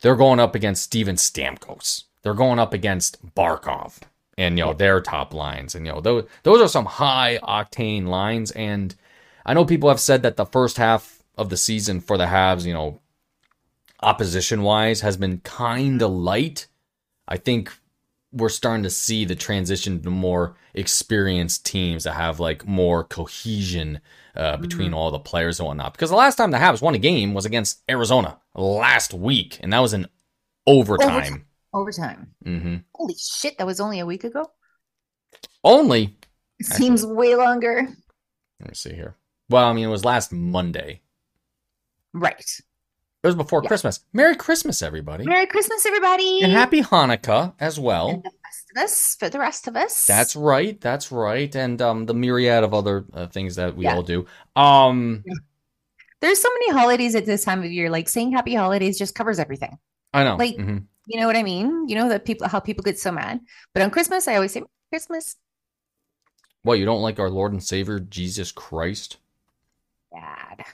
[0.02, 2.04] They're going up against Steven Stamkos.
[2.22, 4.00] They're going up against Barkov
[4.38, 8.08] and you know their top lines, and you know those those are some high octane
[8.08, 8.52] lines.
[8.52, 8.96] And
[9.46, 12.66] I know people have said that the first half of the season for the Habs,
[12.66, 13.00] you know,
[14.02, 16.68] opposition wise, has been kind of light.
[17.28, 17.72] I think
[18.32, 24.02] we're starting to see the transition to more experienced teams that have like more cohesion
[24.36, 25.94] uh, between all the players and whatnot.
[25.94, 29.72] Because the last time the Habs won a game was against Arizona last week, and
[29.72, 30.08] that was in
[30.68, 31.45] overtime.
[31.76, 32.32] Overtime.
[32.44, 34.50] hmm Holy shit, that was only a week ago.
[35.64, 36.18] Only,
[36.60, 37.88] It seems way longer.
[38.60, 39.16] let me see here.
[39.50, 41.02] Well, I mean, it was last Monday.
[42.14, 42.40] Right.
[43.24, 43.68] It was before Yeah.
[43.68, 44.00] Christmas.
[44.14, 45.26] Merry Christmas, everybody.
[45.26, 46.42] Merry Christmas, everybody.
[46.42, 48.10] And happy Hanukkah as well.
[48.10, 50.06] And the rest of us, for the rest of us.
[50.06, 50.80] That's right.
[50.80, 51.54] That's right.
[51.56, 53.96] And um, the myriad of other uh, things that we Yeah.
[53.96, 54.26] all do.
[54.56, 55.24] Um,
[56.22, 57.90] There's so many holidays at this time of year.
[57.90, 59.78] Like saying happy holidays just covers everything.
[60.14, 60.38] I know.
[60.38, 60.86] Like- Mhm.
[61.08, 61.88] You know what I mean?
[61.88, 63.40] You know that people how people get so mad.
[63.74, 65.36] But on Christmas, I always say Christmas.
[66.64, 69.18] What you don't like our Lord and Savior Jesus Christ?
[70.12, 70.66] Bad.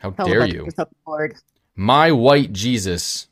[0.00, 0.66] How Tell dare you?
[1.06, 1.34] Lord.
[1.76, 3.26] My white Jesus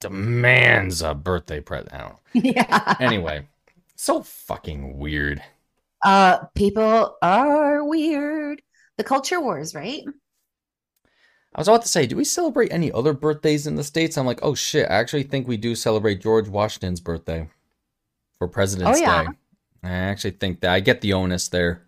[0.00, 1.92] demands a birthday present.
[1.92, 2.10] I don't
[2.44, 2.52] know.
[2.54, 2.94] yeah.
[3.00, 3.48] Anyway,
[3.96, 5.42] so fucking weird.
[6.04, 8.62] Uh, people are weird.
[8.96, 10.04] The culture wars, right?
[11.54, 14.16] I was about to say, do we celebrate any other birthdays in the states?
[14.16, 17.48] I'm like, oh shit, I actually think we do celebrate George Washington's birthday
[18.38, 19.24] for President's Oh, yeah.
[19.24, 19.28] Day.
[19.82, 21.82] I actually think that I get the onus there.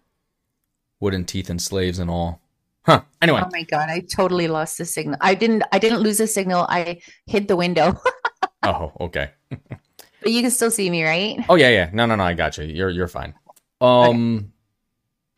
[1.01, 2.40] Wooden teeth and slaves and all.
[2.83, 3.03] Huh.
[3.23, 5.16] Anyway, Oh my god, I totally lost the signal.
[5.20, 5.62] I didn't.
[5.73, 6.66] I didn't lose the signal.
[6.68, 7.94] I hid the window,
[8.62, 9.31] oh, okay.
[9.51, 11.38] but you can still see me, right?
[11.49, 11.90] Oh yeah, yeah.
[11.92, 12.25] No, no, no.
[12.25, 12.64] I got you.
[12.64, 13.35] You're you're fine.
[13.83, 14.53] Um,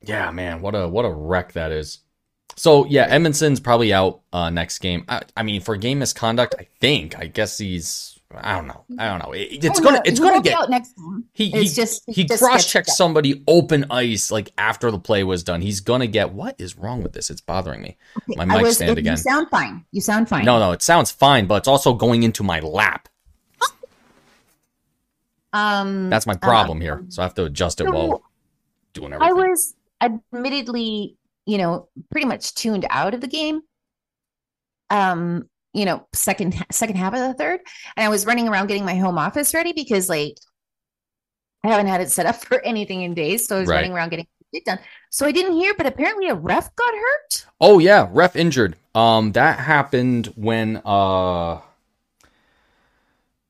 [0.03, 0.61] yeah, man.
[0.63, 1.99] What a what a wreck that is.
[2.57, 5.05] So yeah, Edmundson's probably out uh, next game.
[5.09, 7.19] I, I mean, for game misconduct, I think.
[7.19, 8.19] I guess he's.
[8.35, 8.83] I don't know.
[8.99, 9.33] I don't know.
[9.33, 10.55] It- it's Oh, gonna no, it's gonna get.
[10.55, 11.25] out next time.
[11.35, 15.45] He he, just- he it cross checked somebody open ice like after the play was
[15.45, 15.61] done.
[15.61, 16.33] He's gonna get.
[16.33, 17.29] What is wrong with this?
[17.29, 17.99] It's bothering me.
[18.29, 19.17] My mic was- stand You again.
[19.19, 19.85] sound fine.
[19.93, 20.47] You sound fine.
[20.47, 23.09] No, no, it sounds fine, but it's also going into my lap.
[25.55, 27.05] Um, That's my problem here.
[27.11, 28.23] So I have to adjust it so while
[28.95, 29.29] doing everything.
[29.31, 33.61] I was admittedly, you know, pretty much tuned out of the game.
[34.91, 37.61] Um, you know, second second half of the third,
[37.97, 40.37] and I was running around getting my home office ready because like
[41.65, 43.77] I haven't had it set up for anything in days, so I was Right.
[43.77, 44.79] running around getting it done.
[45.11, 47.47] So I didn't hear, but apparently a ref got hurt.
[47.61, 48.77] Oh yeah, ref injured.
[48.95, 51.61] Um, that happened when uh.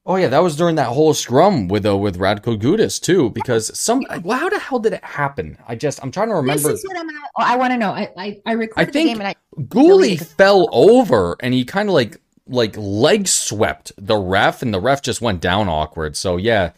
[0.05, 3.31] Oh yeah, that was during that whole scrum with uh, with Radko Gudas too.
[3.31, 5.57] Because some, well, how the hell did it happen?
[5.69, 6.71] I just, I'm trying to remember.
[6.71, 7.15] This is what I'm at.
[7.37, 7.91] Oh, I want to know.
[7.91, 11.89] I I, I recorded think- the game and I Guhle fell over and he kind
[11.89, 12.17] of like
[12.49, 16.17] like leg swept the ref, and the ref just went down awkward.
[16.17, 16.73] So yeah,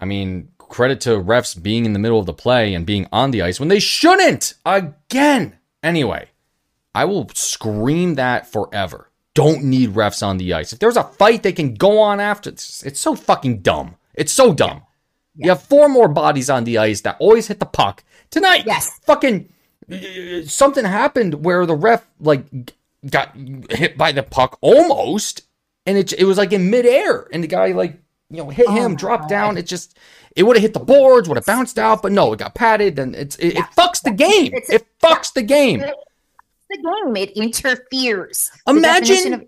[0.00, 3.30] I mean, credit to refs being in the middle of the play and being on
[3.30, 5.56] the ice when they shouldn't again.
[5.84, 6.30] Anyway,
[6.96, 9.08] I will scream that forever.
[9.36, 10.72] Don't need refs on the ice.
[10.72, 12.50] If there's a fight, they can go on after.
[12.50, 13.96] It's, it's so fucking dumb.
[14.14, 14.82] It's so dumb.
[15.36, 18.02] You have four more bodies on the ice that always hit the puck.
[18.30, 18.98] Tonight, Yes.
[19.04, 19.52] fucking
[19.92, 22.44] uh, something happened where the ref like
[23.10, 23.36] got
[23.70, 25.42] hit by the puck almost,
[25.84, 27.98] and it it was like in midair, and the guy like
[28.30, 29.28] you know hit Oh him, dropped God.
[29.28, 29.58] down.
[29.58, 29.96] It just
[30.34, 32.98] it would have hit the boards, would have bounced out, but no, it got padded,
[32.98, 34.54] and it's it, it fucks the game.
[34.54, 35.84] It's- It fucks the game.
[36.70, 38.50] The game it interferes.
[38.66, 39.42] Imagine- of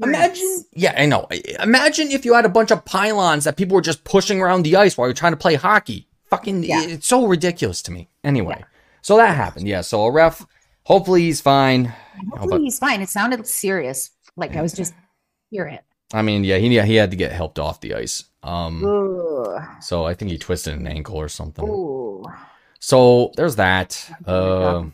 [0.00, 1.26] Imagine, yeah, I know.
[1.60, 4.76] Imagine if you had a bunch of pylons that people were just pushing around the
[4.76, 6.06] ice while you're trying to play hockey.
[6.30, 6.82] Fucking, Yeah.
[6.84, 8.08] it's so ridiculous to me.
[8.22, 8.62] Anyway,
[9.02, 9.66] so that happened.
[9.66, 10.46] Yeah, so a ref.
[10.84, 11.92] Hopefully he's fine.
[12.20, 13.00] You know, Hopefully but he's fine.
[13.02, 14.10] It sounded serious.
[14.36, 14.94] Like I was just
[15.50, 15.82] hear it.
[16.14, 18.24] I mean, yeah, he he had to get helped off the ice.
[18.44, 19.58] Um, Ooh.
[19.80, 21.68] so I think he twisted an ankle or something.
[21.68, 22.24] Ooh.
[22.78, 24.08] So there's that.
[24.26, 24.92] Um, and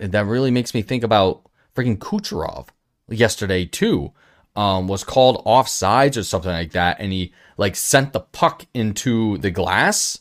[0.00, 1.42] that really makes me think about
[1.74, 2.68] freaking Kucherov
[3.08, 4.12] yesterday too.
[4.56, 9.38] Um, was called offsides or something like that, and he like sent the puck into
[9.38, 10.18] the glass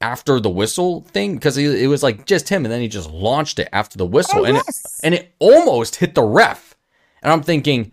[0.00, 3.58] after the whistle thing because it was like just him, and then he just launched
[3.58, 4.64] it after the whistle, Oh, and it
[5.02, 6.76] and it almost hit the ref.
[7.22, 7.90] And I'm thinking,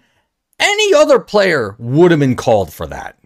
[0.60, 3.18] any other player would have been called for that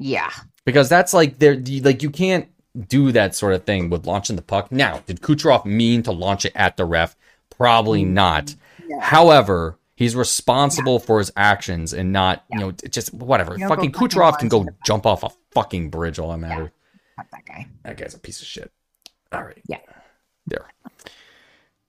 [0.00, 0.30] Yeah.
[0.64, 2.48] because that's like there like you can't
[2.88, 4.72] do that sort of thing with launching the puck.
[4.72, 7.16] Now, did Kucherov mean to launch it at the ref?
[7.56, 8.54] Probably not.
[8.88, 9.00] No.
[9.00, 13.58] However, he's responsible for his actions and not, you know, just whatever.
[13.58, 16.72] Fucking Kucherov can go jump off a fucking bridge all that matter.
[17.18, 17.66] That guy.
[17.84, 18.72] That guy's a piece of shit.
[19.32, 19.60] All right.
[19.68, 19.78] Yeah.
[20.46, 20.66] There.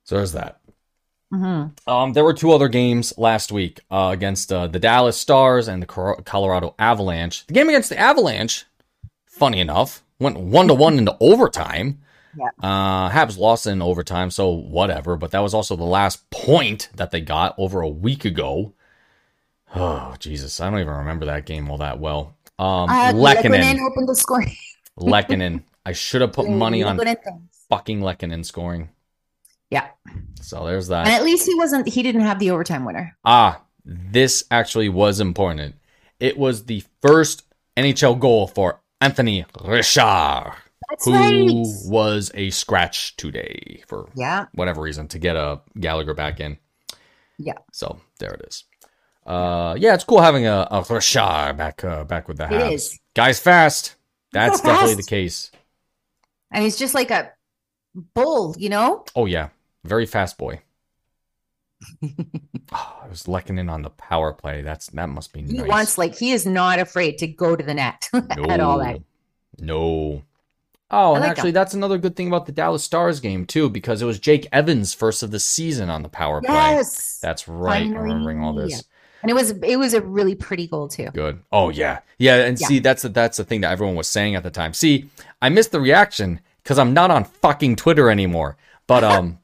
[0.04, 0.60] So there's that.
[1.32, 5.68] hmm Um, there were two other games last week uh, against uh, the Dallas Stars
[5.68, 5.88] and the
[6.26, 7.48] Colorado Avalanche.
[7.48, 8.66] The game against the Avalanche,
[9.26, 12.00] funny enough, went one to one into overtime.
[12.38, 12.50] Yeah.
[12.62, 15.16] Uh, Habs lost in overtime, so whatever.
[15.18, 18.74] But that was also the last point that they got over a week ago.
[19.76, 22.36] Oh Jesus, I don't even remember that game all that well.
[22.60, 24.56] Um, Uh, opened the scoring.
[25.00, 25.64] Lehkonen.
[25.86, 26.98] I should have put money on
[27.70, 28.90] fucking Lehkonen scoring.
[29.70, 29.88] Yeah.
[30.40, 31.08] So there's that.
[31.08, 31.88] And at least he wasn't.
[31.88, 33.18] He didn't have the overtime winner.
[33.26, 35.76] Ah, this actually was important.
[36.20, 37.44] It was the first
[37.76, 40.54] NHL goal for Anthony Richard,
[40.90, 41.66] That's who right.
[41.86, 44.46] was a scratch today for Yeah.
[44.54, 46.58] whatever reason to get a Gallagher back in.
[47.38, 47.54] Yeah.
[47.72, 48.64] So there it is.
[49.26, 53.00] Uh, yeah, it's cool having a, a Richard back uh, back with the It is.
[53.16, 53.96] Guy's fast.
[54.32, 55.10] That's so definitely fast.
[55.10, 55.52] the case.
[56.52, 57.32] And he's just like a
[58.14, 59.04] bull, you know.
[59.16, 59.50] Oh yeah,
[59.84, 60.62] very fast boy.
[62.72, 64.62] Oh, I was lecking in on the power play.
[64.62, 65.68] That's that must be He nice.
[65.68, 68.80] wants like he is not afraid to go to the net at all.
[68.80, 69.02] That
[69.60, 70.24] No.
[70.92, 71.62] Oh, and like actually, that.
[71.62, 74.94] that's another good thing about the Dallas Stars game too, because it was Jake Evans'
[74.94, 76.54] first of the season on the power play.
[76.54, 77.82] yes, That's right.
[77.84, 78.74] I'm remembering all Finally.
[78.74, 78.84] this.
[79.24, 81.10] and it was it was a really pretty goal too.
[81.14, 81.40] Good.
[81.52, 82.36] Oh yeah, yeah.
[82.46, 82.68] And Yeah.
[82.68, 84.74] see, that's the, that's the thing that everyone was saying at the time.
[84.74, 85.10] See,
[85.42, 88.58] I missed the reaction because I'm not on fucking Twitter anymore.
[88.86, 89.40] But um,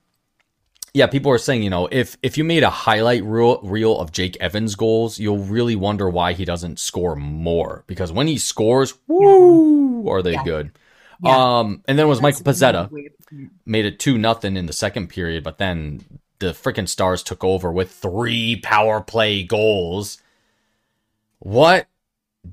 [0.93, 4.11] yeah, people are saying, you know, if if you made a highlight reel reel of
[4.11, 7.83] Jake Evans' goals, you'll really wonder why he doesn't score more.
[7.87, 10.43] Because when he scores, woo, are they Yeah.
[10.43, 10.71] good?
[11.21, 11.59] Yeah.
[11.59, 13.11] Um, and then it was Michael That's Pezzetta weird.
[13.65, 16.05] made it two nothing in the second period, but then
[16.39, 20.21] the freaking Stars took over with three power play goals.
[21.39, 21.87] What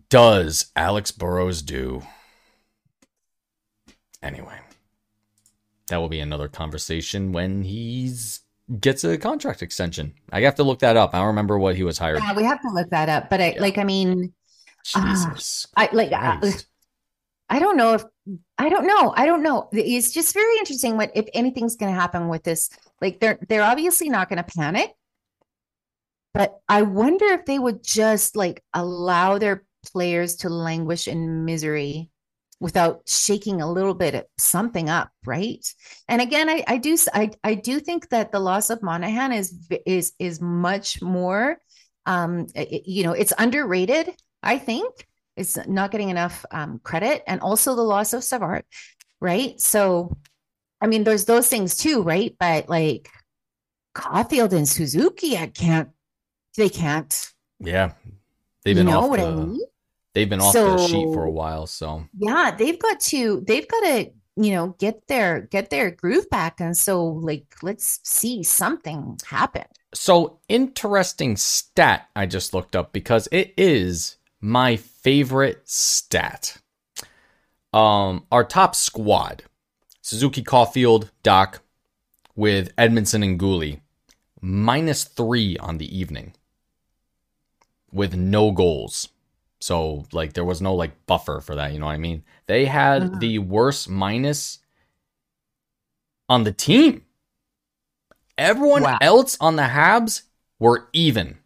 [0.09, 2.03] does Alex Burrows do?
[4.23, 4.59] Anyway,
[5.89, 8.41] that will be another conversation when he's
[8.81, 10.13] gets a contract extension.
[10.33, 11.15] I have to look that up.
[11.15, 12.19] I don't remember what he was hired.
[12.19, 13.31] Yeah, we have to look that up.
[13.31, 13.61] But I Yeah.
[13.61, 14.33] like, I mean,
[14.85, 16.41] Jesus, I like, uh,
[17.49, 18.05] I don't know if
[18.59, 19.15] I don't know.
[19.17, 19.69] I don't know.
[19.73, 22.71] It's just very interesting what if anything's going to happen with this.
[23.01, 24.93] Like they're they're obviously not going to panic.
[26.35, 32.11] But I wonder if they would just like allow their players to languish in misery
[32.61, 35.65] without shaking a little bit of something up, right?
[36.09, 39.69] And again, I I do I I do think that the loss of Monahan is
[39.85, 41.59] is is much more
[42.07, 44.11] um i- i- you know, it's underrated,
[44.43, 48.65] I think it's not getting enough um, credit and also the loss of Savard,
[49.21, 49.61] right?
[49.61, 50.17] So,
[50.81, 52.35] I mean, there's those things too, right?
[52.39, 53.11] But like
[53.95, 55.91] Caufield and Suzuki, I can't,
[56.57, 57.13] they can't,
[57.61, 57.93] yeah,
[58.65, 59.61] they've you know off what the I mean?
[60.17, 61.67] They've been off the sheet for a while.
[61.67, 66.31] So Yeah, they've got to, they've got to, you know, get their, get their groove
[66.31, 66.59] back.
[66.59, 69.65] And so like, let's see something happen.
[69.93, 76.63] So interesting stat I just looked up because it is my favorite stat.
[77.75, 79.43] Um, our top squad:
[80.01, 81.59] Suzuki, Caufield, Dach,
[82.35, 83.81] with Edmundson and Guhle,
[84.41, 86.33] minus three on the evening,
[87.93, 89.09] with no goals.
[89.61, 91.73] So like there was no like buffer for that.
[91.73, 92.25] You know what I mean?
[92.47, 93.21] They had Mhm.
[93.21, 94.59] the worst minus
[96.29, 97.05] on the team.
[98.39, 98.99] Everyone Wow.
[99.01, 100.23] else on the Habs
[100.59, 101.39] were even.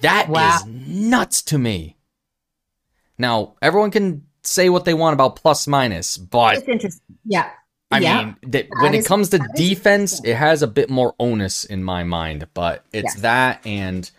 [0.00, 0.60] That is Wow.
[0.66, 1.96] nuts to me.
[3.18, 7.18] Now, everyone can say what they want about plus minus, but It's interesting.
[7.24, 7.50] Yeah.
[7.90, 8.24] I yeah.
[8.24, 11.64] mean, that when That it is- comes to defense, it has a bit more onus
[11.64, 12.48] in my mind.
[12.54, 13.20] But it's Yes.
[13.22, 14.10] that and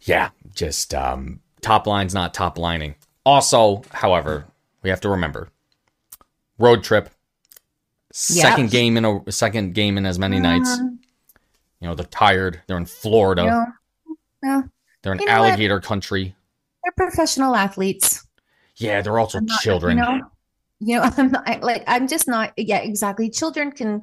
[0.00, 2.94] yeah, just um, top line's not top lining.
[3.24, 4.44] Also, however,
[4.82, 5.48] we have to remember
[6.58, 7.10] road trip,
[8.12, 10.78] second game in a second game in as many nights.
[10.78, 10.98] Um,
[11.80, 12.60] You know, they're tired.
[12.66, 13.44] They're in Florida.
[13.44, 13.66] no,
[14.42, 14.62] no,
[15.02, 15.48] They're in You know what?
[15.50, 16.34] alligator country.
[16.82, 18.26] they're professional athletes.
[18.76, 19.98] Yeah, they're also not- children.
[19.98, 20.20] You know,
[20.80, 22.52] you know, I'm not I- like I'm just not.
[22.56, 23.30] Yeah, exactly.
[23.30, 24.02] Children can,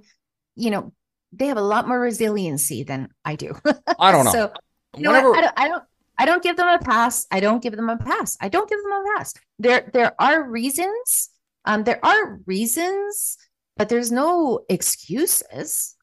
[0.56, 0.94] you know,
[1.34, 3.54] they have a lot more resiliency than I do.
[4.00, 4.32] I don't know.
[4.32, 4.54] So
[4.96, 5.40] you know Whenever- what?
[5.40, 5.84] I don't, I don't.
[6.18, 7.28] I don't give them a pass.
[7.32, 8.38] I don't give them a pass.
[8.42, 9.34] I don't give them a pass.
[9.60, 11.30] There, there are reasons.
[11.66, 13.38] Um, there are reasons,
[13.78, 15.96] but there's no excuses.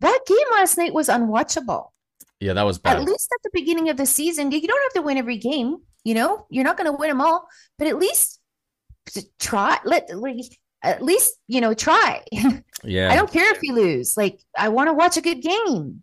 [0.00, 1.90] That game last night was unwatchable.
[2.40, 2.96] yeah, that was bad.
[2.98, 5.78] At least at the beginning of the season, you don't have to win every game.
[6.04, 7.46] You know, you're not going to win them all,
[7.78, 8.40] but at least
[9.38, 9.78] try.
[9.84, 12.24] Let like, at least you know try.
[12.82, 14.16] Yeah, I don't care if you lose.
[14.16, 16.02] Like I want to watch a good game.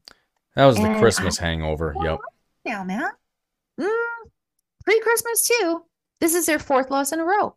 [0.56, 1.95] that was the and Christmas hangover.
[2.04, 2.19] Yep.
[2.65, 3.10] Now, man,
[3.79, 4.29] mm,
[4.85, 5.83] pre-Christmas too.
[6.19, 7.55] This is their fourth loss in a row.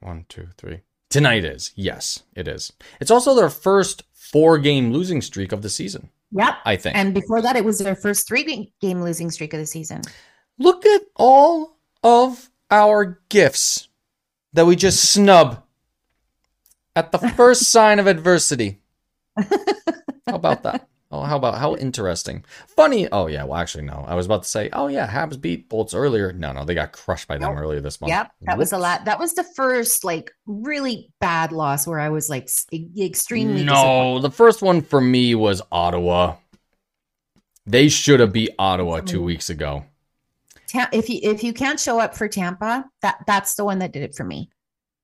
[0.00, 0.80] One, two, three.
[1.10, 1.72] Tonight is.
[1.76, 2.72] Yes, it is.
[3.00, 6.54] It's also their first four game losing streak of the season, Yep.
[6.64, 6.96] I think.
[6.96, 10.02] And before that, it was their first three game losing streak of the season.
[10.58, 13.88] Look at all of our gifts
[14.52, 15.62] that we just snub
[16.96, 18.80] at the first sign of adversity.
[19.36, 20.88] How about that?
[21.12, 22.44] Oh, how about how interesting?
[22.66, 23.08] Funny.
[23.12, 23.44] Oh yeah.
[23.44, 24.04] Well, actually, no.
[24.08, 26.32] I was about to say, oh yeah, Habs beat Bolts earlier.
[26.32, 27.62] No, no, they got crushed by them Nope.
[27.62, 28.10] earlier this month.
[28.10, 28.32] Yep.
[28.42, 29.04] That was a lot.
[29.04, 32.48] That was the first like really bad loss where I was like
[32.98, 33.62] extremely.
[33.62, 36.36] No, the first one for me was Ottawa.
[37.66, 39.84] They should have beat Ottawa two weeks ago.
[40.92, 44.02] If you if you can't show up for Tampa, that that's the one that did
[44.02, 44.50] it for me.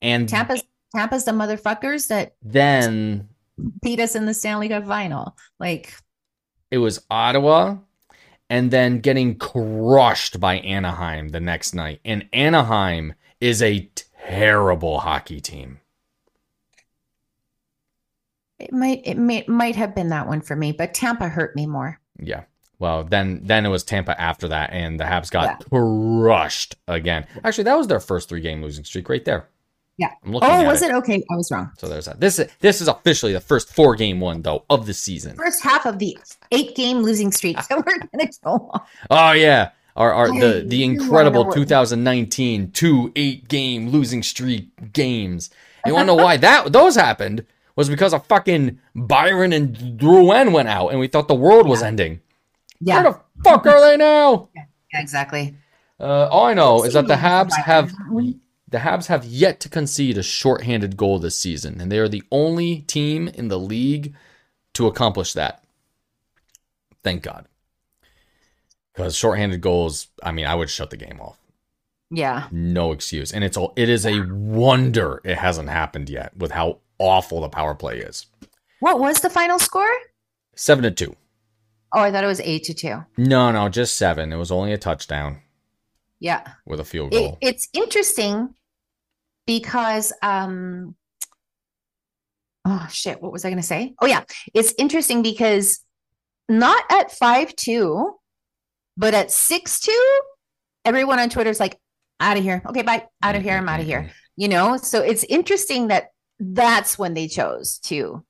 [0.00, 3.28] And Tampa's Tampa's the motherfuckers that then
[3.82, 5.36] beat us in the Stanley Cup final.
[5.58, 5.94] Like
[6.70, 7.76] it was Ottawa
[8.50, 12.00] and then getting crushed by Anaheim the next night.
[12.04, 13.90] And Anaheim is a
[14.28, 15.80] terrible hockey team.
[18.62, 21.66] it might it may, might have been that one for me, but Tampa hurt me
[21.66, 22.00] more.
[22.18, 22.44] Yeah.
[22.78, 27.26] Well, then then it was Tampa after that and the Habs got crushed again.
[27.44, 29.48] Actually, that was their first three game losing streak right there.
[29.98, 30.08] Yeah.
[30.24, 30.90] I'm looking Oh, was it.
[30.90, 31.22] it okay?
[31.30, 31.70] I was wrong.
[31.78, 32.18] So there's that.
[32.20, 35.36] This is this is officially the first four game one though of the season.
[35.36, 36.16] First half of the
[36.50, 38.80] eight game losing streak that we're gonna go on.
[39.10, 39.70] Oh yeah.
[39.94, 45.50] Our, our the the incredible 2019 two eight game losing streak games.
[45.84, 47.44] You want to know why that those happened?
[47.76, 51.82] Was because of fucking Byron and Drouin went out, and we thought the world was
[51.82, 52.20] ending.
[52.80, 54.48] Yeah, Where the fuck are they now?
[54.54, 55.56] yeah, exactly.
[55.98, 57.92] Uh, all I know is that the Habs have?
[58.72, 62.22] The Habs have yet to concede a shorthanded goal this season, and they are the
[62.32, 64.14] only team in the league
[64.74, 65.62] to accomplish that.
[67.04, 67.46] Thank God.
[68.92, 71.38] Because shorthanded goals, I mean, I would shut the game off.
[72.10, 72.46] Yeah.
[72.50, 73.32] No excuse.
[73.32, 77.48] And it's all it is a wonder it hasn't happened yet with how awful the
[77.48, 78.26] power play is.
[78.80, 79.90] What was the final score?
[80.54, 81.16] Seven to two.
[81.94, 83.04] Oh, I thought it was eight to two.
[83.16, 84.32] No, no, just seven.
[84.32, 85.40] It was only a touchdown
[86.20, 86.46] Yeah.
[86.66, 87.38] with a field It, goal.
[87.40, 88.54] it's interesting
[89.46, 90.94] because um
[92.64, 93.94] oh shit, what was I gonna say?
[94.00, 94.24] Oh yeah,
[94.54, 95.80] it's interesting because
[96.48, 98.14] not at five two,
[98.96, 100.20] but at six two,
[100.84, 101.78] everyone on Twitter's like,
[102.20, 102.62] out of here.
[102.66, 103.06] Okay, bye.
[103.22, 103.56] Out of here.
[103.56, 104.10] I'm out of here.
[104.34, 106.06] You know, so it's interesting that
[106.40, 108.24] that's when they chose to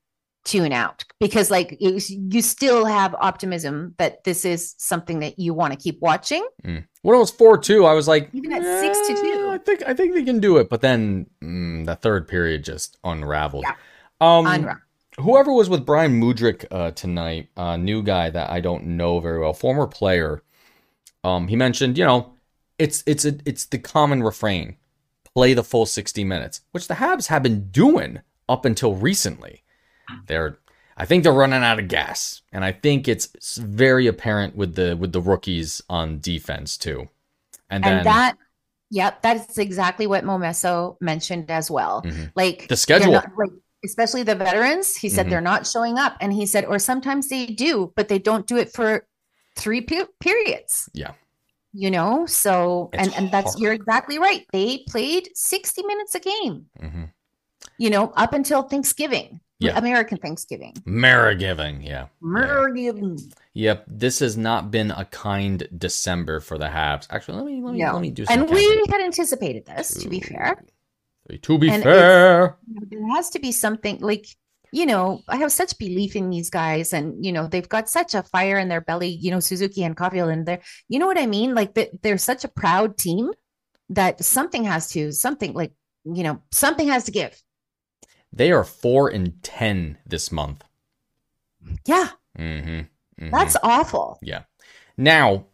[0.45, 5.55] tune out because like you, you still have optimism that this is something that you
[5.55, 6.45] want to keep watching.
[6.65, 6.87] Mm.
[7.03, 9.49] When it was four two, I was like, Even at six to two.
[9.51, 10.69] "Eh, I think I think they can do it.
[10.69, 13.65] But then mm, the third period just unraveled.
[13.67, 13.75] Yeah.
[14.21, 14.81] Um, Unra-
[15.19, 19.41] whoever was with Brian Mudrick uh, tonight, uh, new guy that I don't know very
[19.41, 20.43] well, former player.
[21.25, 22.35] Um, he mentioned, you know,
[22.79, 24.77] it's it's a, it's the common refrain:
[25.35, 29.65] play the full sixty minutes, which the Habs have been doing up until recently.
[30.27, 30.59] They're,
[30.97, 34.97] I think they're running out of gas, and I think it's very apparent with the
[34.97, 37.09] with the rookies on defense too.
[37.71, 38.37] And then and that
[38.91, 42.31] yep that's exactly what momesso mentioned as well Mhm.
[42.37, 43.13] like The schedule.
[43.13, 43.51] not- like
[43.85, 45.31] especially the veterans he said Mhm.
[45.31, 48.59] they're not showing up and he said or sometimes they do but they don't do
[48.59, 49.07] it for
[49.57, 51.13] three pe- periods Yeah.
[51.73, 53.61] you know so It's and and that's hard.
[53.63, 57.11] you're exactly right they played 60 minutes a game Mhm.
[57.79, 59.79] you know, up until Thanksgiving, Yeah.
[59.79, 60.75] American Thanksgiving.
[60.87, 62.07] Marigiving, yeah.
[62.23, 63.17] American.
[63.55, 67.07] Yep, this has not been a kind December for the Habs.
[67.11, 67.93] Actually, let me let me No.
[67.93, 68.55] let me do And counting.
[68.55, 70.63] we had anticipated this, to be fair.
[71.43, 72.57] To be And fair,
[72.91, 74.27] There has to be something like,
[74.73, 78.15] you know, I have such belief in these guys, and you know, they've got such
[78.15, 79.09] a fire in their belly.
[79.09, 81.55] You know, Suzuki and Caufield, and they're, you know what I mean?
[81.55, 83.31] Like they're such a proud team
[83.91, 85.73] that something has to, something like,
[86.05, 87.41] you know, something has to give.
[88.33, 90.65] They are four and ten this month.
[91.87, 92.09] Yeah,
[92.39, 93.31] Mm-hmm.
[93.31, 94.19] that's awful.
[94.23, 94.43] Yeah.
[94.97, 95.47] Now,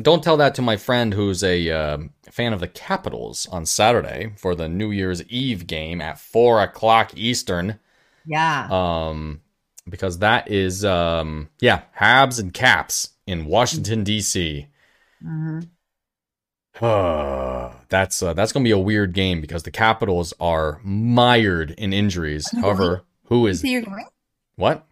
[0.00, 4.32] don't tell that to my friend who's a um fan of the Capitals on Saturday
[4.36, 7.78] for the New Year's Eve game at four o'clock Eastern.
[8.26, 8.68] Yeah.
[8.70, 9.42] Um,
[9.88, 14.66] because that is um, yeah, Habs and Caps in Washington D.C.
[15.22, 15.68] Mhm.
[17.88, 22.50] that's uh, that's gonna be a weird game because the Capitals are mired in injuries.
[22.60, 23.60] However, who is?
[23.62, 24.06] Did you say you're going?
[24.56, 24.86] what?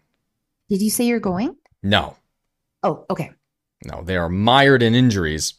[0.69, 1.57] Did you say you're going?
[1.83, 2.17] No,
[2.85, 3.31] Oh, okay.
[3.85, 5.55] No, they are mired in injuries.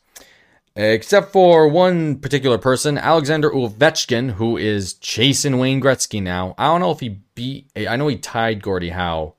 [0.76, 6.56] Except for one particular person, Alexander Ovechkin, who is chasing Wayne Gretzky now.
[6.58, 7.70] I don't know if he beat.
[7.78, 9.36] I know he tied Gordie Howe.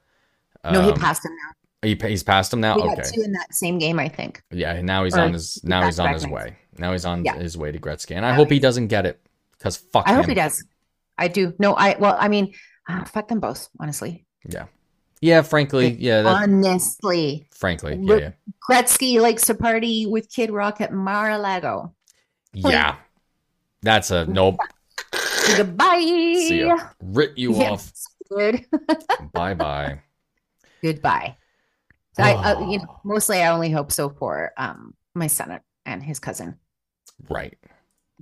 [0.70, 1.88] No, he Um, passed him now.
[1.88, 2.76] He, he's passed him now.
[2.76, 2.94] We Okay.
[2.94, 4.42] got two in that same game, I think.
[4.50, 4.80] Yeah.
[4.80, 5.60] Now he's Or on his.
[5.64, 6.56] Now he's on his way.
[6.78, 7.34] Now he's on Yeah.
[7.36, 8.34] his way to Gretzky, and I Yeah.
[8.36, 9.20] hope he doesn't get it
[9.58, 10.10] because fuck him.
[10.10, 10.20] I him.
[10.22, 10.64] hope he does.
[11.18, 11.54] I do.
[11.58, 12.54] No, I well, I mean,
[12.88, 14.24] uh, fuck them both, honestly.
[14.48, 14.66] Yeah.
[15.20, 15.42] Yeah.
[15.42, 16.22] Frankly, yeah.
[16.22, 18.30] That, Honestly, frankly, yeah, yeah.
[18.68, 21.94] Gretzky likes to party with Kid Rock at Mar-a-Lago.
[22.52, 22.96] Yeah.
[23.82, 24.58] That's a nope.
[25.56, 26.00] Goodbye.
[26.00, 26.76] See ya.
[27.02, 27.92] Rip you Yeah, off.
[28.30, 28.64] Good.
[29.32, 30.00] Bye bye.
[30.82, 31.36] Goodbye.
[32.16, 36.02] So I, uh, you know, mostly I only hope so for um my son and
[36.02, 36.56] his cousin.
[37.30, 37.56] Right.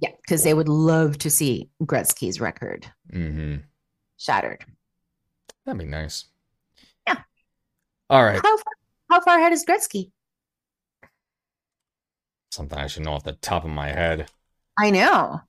[0.00, 3.56] Yeah, because they would love to see Gretzky's record Mm-hmm.
[4.16, 4.64] shattered.
[5.64, 6.24] That'd be nice.
[7.06, 7.18] Yeah.
[8.10, 8.36] All right.
[8.42, 8.72] How far,
[9.10, 10.10] how far ahead is Gretzky?
[12.50, 14.28] Something I should know off the top of my head.
[14.78, 15.40] I know.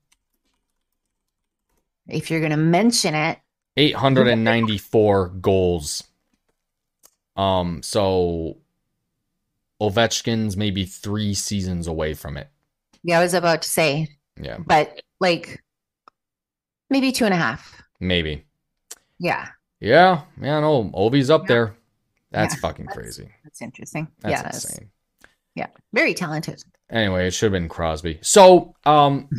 [2.07, 3.39] If you're gonna mention it,
[3.77, 6.03] 894 goals.
[7.35, 8.57] Um, so
[9.81, 12.49] Ovechkin's maybe three seasons away from it.
[13.03, 14.07] Yeah, I was about to say,
[14.41, 15.61] Yeah, but like
[16.89, 17.81] maybe two and a half.
[17.99, 18.45] maybe.
[19.19, 19.47] Yeah,
[19.79, 21.47] Yeah, yeah, no, Ovi's up Yeah.
[21.47, 21.75] there.
[22.31, 23.29] That's Yeah, fucking that's- crazy.
[23.43, 24.07] that's interesting.
[24.21, 24.89] That's yeah, that's, insane.
[25.55, 26.63] yeah, very talented.
[26.89, 28.19] Anyway, it should have been Crosby.
[28.21, 29.29] So, um,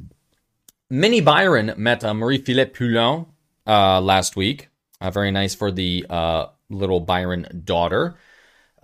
[0.91, 3.27] Minnie Byron met uh, Marie Philip Poulin
[3.67, 4.69] uh, last week.
[5.01, 8.17] Uh, very nice for the uh, little Byron daughter.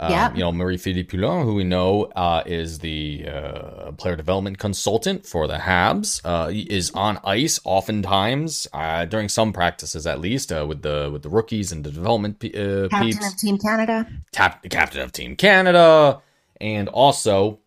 [0.03, 0.33] Um, Yeah.
[0.33, 5.27] You know, Marie Philip Poulin, who we know uh, is the uh, player development consultant
[5.27, 10.65] for the Habs, uh, is on ice oftentimes uh, during some practices, at least uh,
[10.67, 14.07] with the with the rookies and the development pe- uh, Captain peeps of Team Canada,
[14.33, 16.23] tap, captain of Team Canada,
[16.61, 17.59] and also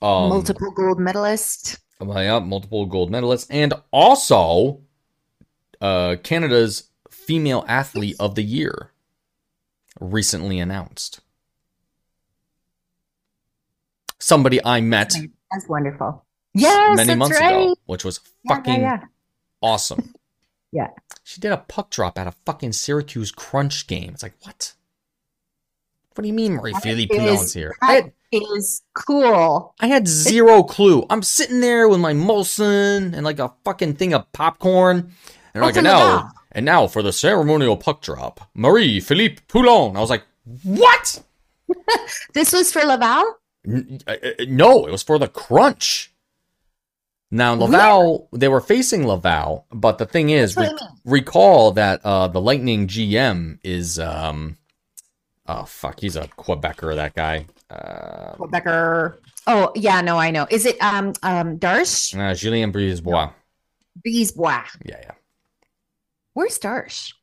[0.00, 1.78] um, multiple gold medalist.
[2.00, 4.80] yeah, multiple gold medalists, and also
[5.80, 8.92] uh, Canada's female athlete of the year
[10.00, 11.20] recently announced.
[14.20, 15.14] Somebody I met
[15.52, 16.24] That's wonderful.
[16.54, 17.52] Yes, many that's months right.
[17.52, 19.06] ago, which was Yeah, fucking yeah, yeah.
[19.62, 20.14] awesome.
[20.72, 20.88] Yeah.
[21.22, 24.10] She did a puck drop at a fucking Syracuse Crunch game.
[24.12, 24.72] It's like, what?
[26.14, 27.76] What do you mean Marie That Philip is- Poulin's here?
[27.80, 29.76] I had, It is cool.
[29.78, 31.06] I had zero clue.
[31.10, 34.96] I'm sitting there with my Molson and like a fucking thing of popcorn.
[34.98, 35.12] And
[35.52, 39.96] they're like, and now, and now for the ceremonial puck drop, Marie Philip Poulin.
[39.96, 40.24] I was like,
[40.64, 41.22] what?
[42.34, 43.36] This was for Laval.
[43.66, 46.12] Uh, uh, no, it was for the crunch.
[47.30, 50.78] Now Laval, they were facing Laval, but the thing is, re- I mean.
[51.04, 54.56] recall that uh, the Lightning GM is, um,
[55.46, 56.94] oh fuck, he's a Quebecer.
[56.94, 59.16] That guy, uh, Quebecer.
[59.48, 60.46] Oh yeah, no, I know.
[60.48, 63.32] Is it um um Darche uh, Julien Brisebois.
[64.06, 64.66] Brisebois?
[64.84, 65.12] Yeah, yeah.
[66.34, 67.14] Where's Darche?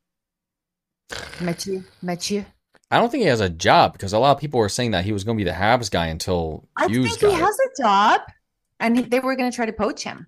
[1.39, 1.83] Mathieu.
[2.01, 2.45] Mathieu.
[2.91, 5.05] I don't think he has a job because a lot of people were saying that
[5.05, 7.45] he was going to be the Habs guy until I Hughes think he got it.
[7.45, 8.21] has a job,
[8.79, 10.27] and they were going to try to poach him.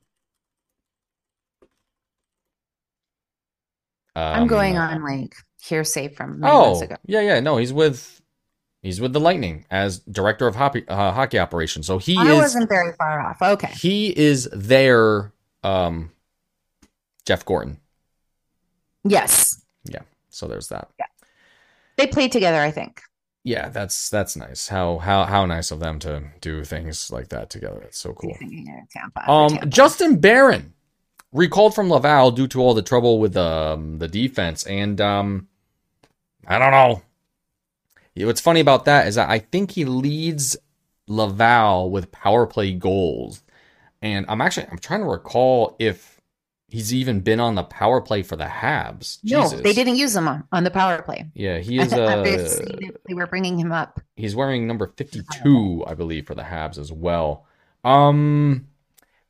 [4.15, 6.95] I'm Um, going on like hearsay from Oh, ago.
[7.05, 7.39] yeah, yeah.
[7.39, 8.21] No, he's with
[8.81, 11.87] he's with the Lightning as director of hockey, uh, hockey operations.
[11.87, 13.41] So he is I is wasn't very far off.
[13.41, 13.71] Okay.
[13.73, 15.31] he is their
[15.63, 16.11] um
[17.25, 17.79] Jeff Gorton.
[19.03, 20.89] Yes, yeah So there's that.
[21.97, 22.59] They played together.
[22.59, 23.01] I think.
[23.43, 24.69] Yeah, that's that's nice.
[24.69, 27.81] How how how nice of them to do things like that together.
[27.81, 28.35] It's so cool.
[28.91, 29.29] Tampa.
[29.29, 29.65] Um, Tampa.
[29.67, 30.73] Justin Barron
[31.33, 34.63] recalled from Laval due to all the trouble with um, the defense.
[34.65, 35.47] And um,
[36.47, 37.01] I don't know.
[38.15, 40.55] Yeah, What's funny about that is that I think he leads
[41.07, 43.43] Laval with power play goals.
[44.01, 46.12] And I'm actually I'm trying to recall if
[46.73, 49.19] he's even been on the power play for the Habs.
[49.23, 49.61] No, Jesus.
[49.61, 51.29] they didn't use him on, on the power play.
[51.35, 52.23] Yeah, he is uh,
[53.07, 53.99] they were bringing him up.
[54.15, 57.45] he's wearing number 52 i believe for the habs as well
[57.83, 58.67] um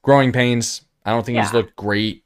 [0.02, 2.24] growing pains i don't think he's looked great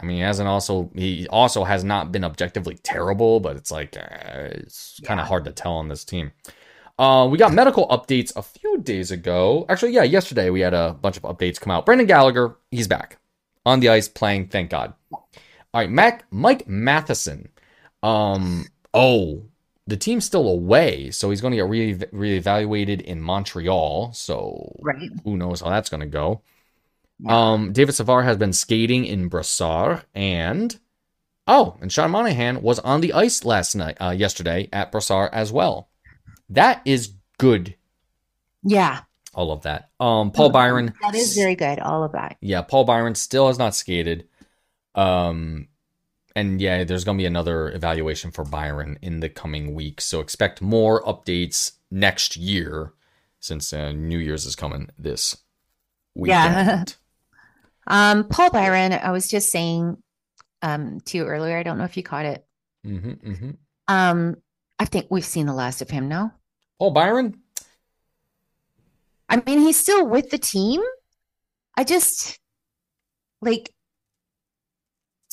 [0.00, 3.96] i mean he hasn't also he also has not been objectively terrible but it's like
[3.96, 5.28] uh, it's kind of Yeah.
[5.28, 6.32] hard to tell on this team
[6.98, 9.64] uh, we got medical updates a few days ago.
[9.68, 11.86] Actually, yeah, yesterday we had a bunch of updates come out.
[11.86, 13.20] Brendan Gallagher, he's back
[13.68, 14.48] on the ice playing.
[14.48, 14.94] Thank God.
[15.12, 15.26] All
[15.74, 17.48] right, Mac, Mike Matheson.
[18.02, 19.44] Um, oh,
[19.86, 24.12] the team's still away, so he's going to get re reevaluated in Montreal.
[24.12, 25.10] So Right.
[25.24, 26.42] who knows how that's going to go.
[27.20, 27.52] Yeah.
[27.52, 30.78] Um, David Savard has been skating in Brossard, and
[31.46, 35.52] oh, and Sean Monahan was on the ice last night, uh, yesterday at Brossard as
[35.52, 35.88] well.
[36.48, 37.74] That is good.
[38.62, 39.00] Yeah.
[39.38, 39.90] All of that.
[40.00, 40.92] Um, Paul Byron.
[41.00, 41.78] That is very good.
[41.78, 42.38] All of that.
[42.40, 44.26] Yeah, Paul Byron still has not skated.
[44.96, 45.68] Um,
[46.34, 50.04] and yeah, there's going to be another evaluation for Byron in the coming weeks.
[50.06, 52.94] So expect more updates next year
[53.38, 55.36] since uh, New Year's is coming this
[56.16, 56.48] Yeah.
[56.72, 56.96] weekend.
[57.90, 59.96] Um, Paul Byron, I was just saying
[60.62, 61.56] um to you earlier.
[61.56, 62.44] I don't know if you caught it.
[62.84, 63.50] hmm hmm
[63.86, 64.36] Um,
[64.80, 66.34] I think we've seen the last of him now.
[66.78, 67.40] Paul Byron?
[69.28, 70.80] I mean, he's still with the team.
[71.76, 72.38] I just
[73.40, 73.70] like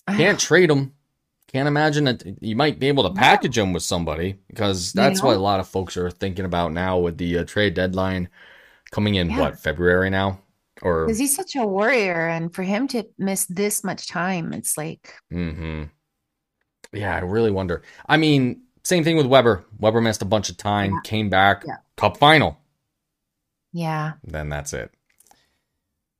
[0.08, 0.94] Can't trade him.
[1.48, 5.38] Can't imagine that you might be able to package him with somebody because that's what
[5.38, 8.28] a lot of folks are thinking about now with the uh, trade deadline
[8.92, 9.40] coming in, Yeah.
[9.40, 10.42] what, February now?
[10.82, 14.78] Or because he's such a warrior, and for him to miss this much time, it's
[14.78, 15.84] like hmm
[16.92, 17.84] Yeah, I really wonder.
[18.08, 19.64] I mean, same thing with Weber.
[19.80, 21.00] Weber missed a bunch of time, Yeah.
[21.04, 21.64] came back,
[21.96, 22.60] cup final.
[23.76, 24.14] Yeah.
[24.24, 24.92] Then that's it.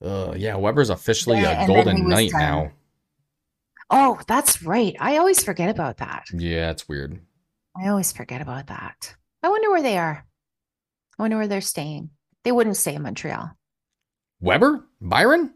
[0.04, 2.42] Uh, yeah, Weber's officially Yeah, a golden knight done.
[2.42, 2.72] now.
[3.90, 4.96] Oh, that's right.
[5.00, 6.26] I always forget about that.
[6.34, 7.20] Yeah, it's weird.
[7.80, 9.16] I always forget about that.
[9.42, 10.26] I wonder where they are.
[11.18, 12.10] I wonder where they're staying.
[12.44, 13.52] They wouldn't stay in Montreal.
[14.42, 14.84] Weber?
[15.00, 15.54] Byron?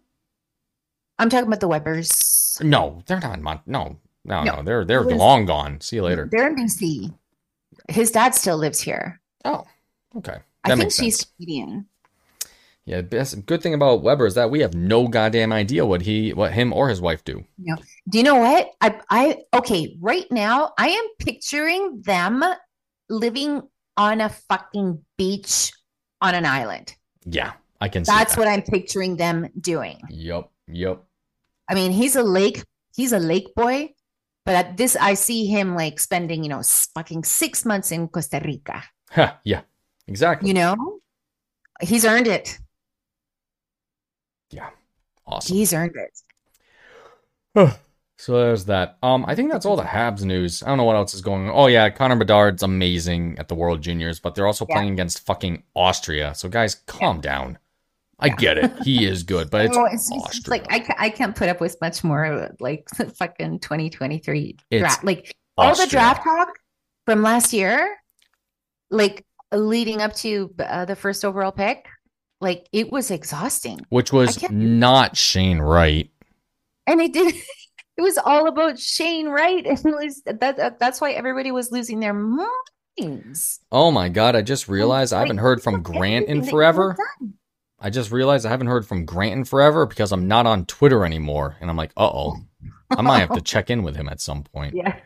[1.18, 2.58] I'm talking about the Webers.
[2.62, 4.64] No, they're not in Mon- no, no, no, No.
[4.64, 5.82] They're they're was- long gone.
[5.82, 6.30] See you later.
[6.32, 7.14] They're in BC.
[7.90, 9.20] His dad still lives here.
[9.44, 9.66] Oh,
[10.18, 10.38] okay.
[10.64, 11.26] I That think makes she's.
[11.38, 11.88] Canadian.
[12.90, 16.34] Yeah, best good thing about Weber is that we have no goddamn idea what he
[16.34, 17.46] what him or his wife do.
[18.10, 18.72] Do you know what?
[18.82, 22.44] I I okay, right now I am picturing them
[23.08, 23.62] living
[23.96, 25.72] on a fucking beach
[26.20, 26.96] on an island.
[27.26, 28.40] Yeah, I can see That's that.
[28.40, 30.02] what I'm picturing them doing.
[30.10, 31.04] Yep, yep.
[31.70, 32.66] I mean, he's a lake,
[32.96, 33.94] he's a lake boy,
[34.46, 36.64] but at this I see him like spending, you know,
[36.96, 38.82] fucking 6 months in Costa Rica.
[39.12, 39.62] Huh, yeah,
[40.08, 40.48] exactly.
[40.48, 41.00] You know?
[41.82, 42.58] He's earned it.
[45.26, 45.56] Awesome.
[45.56, 46.20] He's earned it.
[48.18, 48.98] So there's that.
[49.02, 50.62] Um, I think that's all the Habs news.
[50.62, 51.54] I don't know what else is going on.
[51.56, 54.76] Oh yeah, Connor Bedard's amazing at the World Juniors, but they're also Yeah.
[54.76, 56.36] playing against fucking Austria.
[56.36, 57.58] So guys, calm down.
[58.20, 58.36] I Yeah.
[58.36, 58.72] get it.
[58.84, 60.52] He is good, but it's Oh, it's, just- it's Austria.
[60.70, 65.04] like I, I can't put up with much more like fucking 2023 draft.
[65.06, 66.50] Like all the draft talk
[67.06, 67.96] from last year,
[68.92, 71.88] like leading up to uh, the first overall pick,
[72.42, 73.86] like it was exhausting.
[73.90, 76.10] which was can't- Shane Wright.
[76.88, 77.34] And it did
[77.98, 79.66] it was all about Shane Wright.
[79.68, 83.60] And it was that, that that's why everybody was losing their minds.
[83.72, 86.52] Oh my god, I just realized I haven't heard from Grant in everything that you
[86.52, 86.98] forever.
[87.80, 91.06] I just realized I haven't heard from Grant in forever because I'm not on Twitter
[91.06, 91.56] anymore.
[91.62, 92.38] And I'm like, uh oh.
[92.92, 94.74] I might have to check in with him at some point.
[94.76, 94.98] Yeah.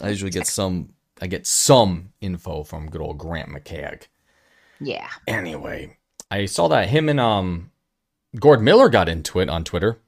[0.00, 4.08] I usually get some I get some info from good old Grant McCagg.
[4.80, 5.08] Yeah.
[5.28, 5.96] Anyway,
[6.32, 7.70] I saw that him and um
[8.38, 9.98] Gord Miller got into it on Twitter.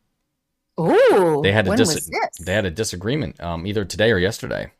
[0.76, 2.10] Oh, They had a dis-
[2.44, 4.72] they had a disagreement um either today or yesterday.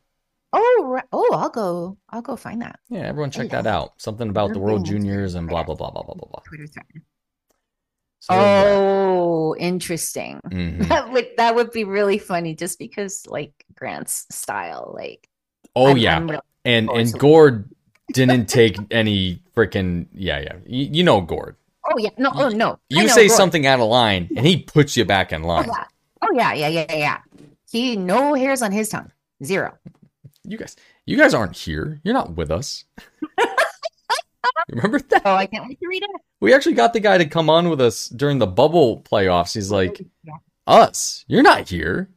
[0.57, 1.03] Oh, right.
[1.11, 1.97] oh, I'll go.
[2.09, 3.61] I'll go find that Yeah, everyone check yeah.
[3.61, 3.93] that out.
[4.01, 6.39] Something about the World Juniors and blah blah blah blah blah blah blah.
[6.47, 6.85] Twitter thread.
[8.19, 8.33] So.
[8.33, 10.39] Oh, interesting.
[10.49, 10.87] Mhm.
[10.89, 15.27] That would that would be really funny, just because like Grant's style, like.
[15.75, 16.15] Oh I'm- yeah.
[16.15, 17.13] I'm really- and and.
[17.19, 17.69] Gord
[18.15, 21.55] didn't take any freaking yeah yeah you, you know Gord
[21.91, 22.79] oh yeah, no, oh no.
[22.89, 23.37] You say Gord.
[23.37, 25.69] something out of line and he puts you back in line.
[25.69, 25.85] Oh yeah,
[26.23, 27.17] oh yeah, yeah, yeah, yeah, yeah.
[27.71, 29.11] He no hairs on his tongue,
[29.43, 29.77] zero.
[30.43, 32.85] you guys you guys aren't here you're not with us
[34.69, 36.09] remember that Oh, I can't wait to read it.
[36.41, 39.71] we actually got the guy to come on with us during the bubble playoffs he's
[39.71, 40.37] oh, like Yeah.
[40.67, 41.23] us.
[41.27, 42.09] You're not here.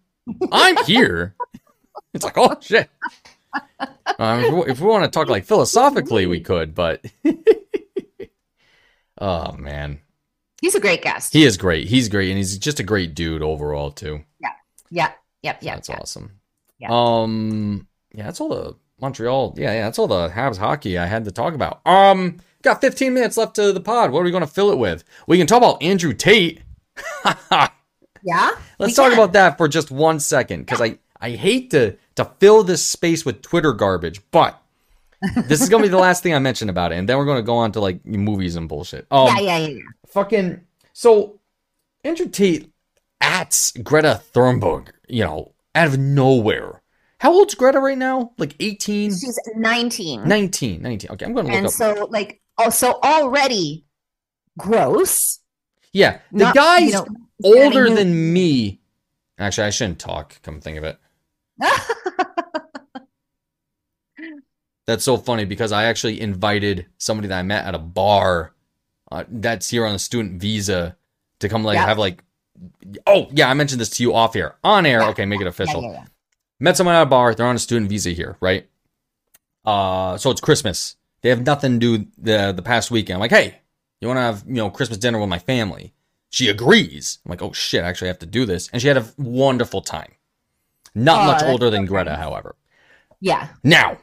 [0.52, 1.34] I'm here.
[2.14, 2.88] It's like, oh shit.
[4.18, 7.04] Um, if, we, if we want to talk like philosophically, we could, but
[9.20, 10.00] oh man,
[10.60, 11.32] He's a great guest.
[11.32, 11.86] he is great.
[11.86, 14.24] He's great, and he's just a great dude overall too.
[14.40, 14.48] yeah.
[14.90, 15.12] Yeah.
[15.42, 15.58] Yep.
[15.62, 15.74] Yeah.
[15.76, 16.40] that's awesome.
[16.78, 16.88] Yeah.
[16.90, 19.54] Um, yeah, that's all the Montreal.
[19.56, 21.80] Yeah, yeah, that's all the Habs hockey I had to talk about.
[21.86, 24.10] Um, got 15 minutes left to the pod.
[24.10, 25.04] What are we going to fill it with?
[25.28, 26.62] We can talk about Andrew Tate.
[28.24, 28.50] Yeah.
[28.80, 29.18] Let's talk can.
[29.18, 33.24] about that for just one second, because I I hate to to fill this space
[33.24, 34.60] with Twitter garbage, but
[35.46, 37.42] this is gonna be the last thing I mention about it, and then we're gonna
[37.42, 39.06] go on to like movies and bullshit.
[39.10, 39.38] Um, yeah.
[39.40, 39.56] Yeah.
[39.58, 39.66] Yeah.
[39.68, 39.82] yeah.
[40.06, 40.60] fucking
[40.92, 41.40] so
[42.04, 42.70] Andrew Tate
[43.20, 46.82] at Greta Thunberg, you know, out of nowhere.
[47.20, 48.32] How old's Greta right now?
[48.38, 50.24] Like 18, She's 19.
[50.28, 51.10] 19, 19.
[51.10, 51.72] Okay, I'm going to look and up.
[51.72, 53.84] so, like, oh, so already
[54.56, 55.40] gross.
[55.92, 57.06] yeah, the Not, guy's you know,
[57.44, 58.80] older than me.
[59.38, 60.98] Actually, I shouldn't talk, come think of it.
[64.86, 68.54] That's so funny because I actually invited somebody that I met at a bar
[69.12, 70.96] uh, that's here on a student visa
[71.40, 71.86] to come like Yeah.
[71.86, 72.24] have like
[73.06, 75.00] oh yeah I mentioned this to you off air on air.
[75.00, 75.08] Yeah.
[75.10, 75.82] okay make it official.
[75.82, 76.04] yeah, yeah.
[76.58, 78.66] met someone at a bar they're on a student visa here right?
[79.64, 80.96] Uh so it's Christmas.
[81.20, 83.16] They have nothing to do the the past weekend.
[83.16, 83.60] I'm like hey
[84.00, 85.92] you want to have you know Christmas dinner with my family?
[86.30, 87.18] She agrees.
[87.26, 88.68] I'm like oh shit I actually have to do this.
[88.72, 90.12] And she had a wonderful time
[91.04, 92.56] not Oh, much older than Greta however
[93.20, 93.48] Yeah.
[93.62, 93.98] now,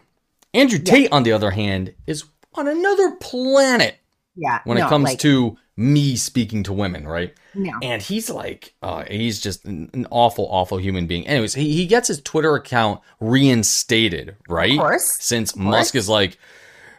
[0.54, 2.24] Andrew Tate, on the other hand, is
[2.54, 3.98] on another planet
[4.36, 4.60] Yeah.
[4.64, 7.34] when No, it comes like, to me speaking to women, right?
[7.54, 7.74] no.
[7.82, 11.28] And he's like, uh, he's just an, an awful, awful human being.
[11.28, 14.72] Anyways, he, he gets his Twitter account reinstated, right?
[14.72, 15.18] Of course.
[15.20, 16.38] Since Musk is like,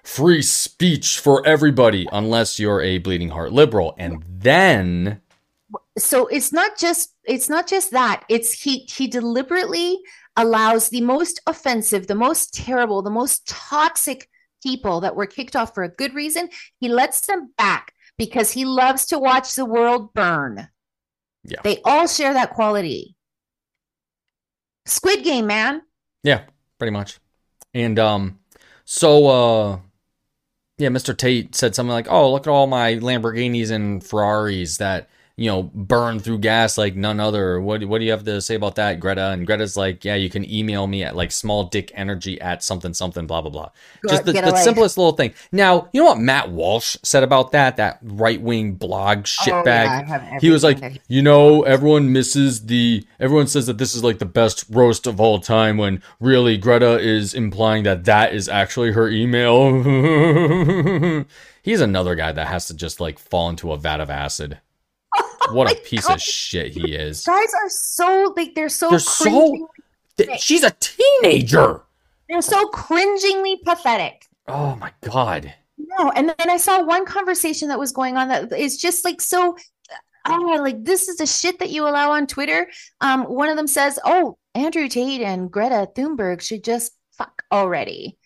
[0.03, 3.94] free speech for everybody unless you're a bleeding heart liberal.
[3.99, 5.20] And then,
[5.98, 9.98] so it's not just it's not just that it's he he deliberately
[10.36, 14.28] allows the most offensive the most terrible the most toxic
[14.62, 16.48] people that were kicked off for a good reason
[16.78, 20.68] he lets them back because he loves to watch the world burn
[21.44, 21.60] Yeah.
[21.62, 23.16] they all share that quality
[24.86, 25.82] squid game man
[26.22, 26.42] yeah,
[26.80, 27.20] pretty much.
[27.72, 28.40] And um,
[28.84, 29.78] so uh,
[30.76, 31.16] yeah, Mr.
[31.16, 35.64] Tate said something like, "Oh, look at all my Lamborghinis and Ferraris that you know
[35.74, 39.01] burn through gas like none other." What what do you have to say about that,
[39.01, 39.30] Greta?
[39.30, 42.95] And Greta's like, "Yeah, you can email me at like small dick energy at something
[42.95, 43.70] something blah blah blah."
[44.09, 45.34] Just the, the simplest little thing.
[45.53, 47.76] Now, you know what Matt Walsh said about that?
[47.76, 49.64] That right wing blog shitbag.
[49.64, 53.07] Oh, yeah, he was like, you know, everyone misses the.
[53.20, 55.76] Everyone says that this is like the best roast of all time.
[55.76, 59.82] When really Greta is implying that that is actually her email.
[61.62, 64.61] He's another guy that has to just like fall into a vat of acid.
[65.53, 66.14] What a piece God.
[66.16, 67.24] of shit he is.
[67.24, 69.68] guys are so like they're so They're so-
[70.16, 71.82] Th- She's a teenager.
[72.28, 75.53] they're so cringingly pathetic Oh my god.
[75.78, 79.20] No, and then I saw one conversation that was going on that is just like
[79.20, 79.57] so.
[80.28, 82.68] Oh, like this is the shit that you allow on Twitter.
[83.01, 88.16] Um, one of them says, "Oh, Andrew Tate and Greta Thunberg should just fuck already,"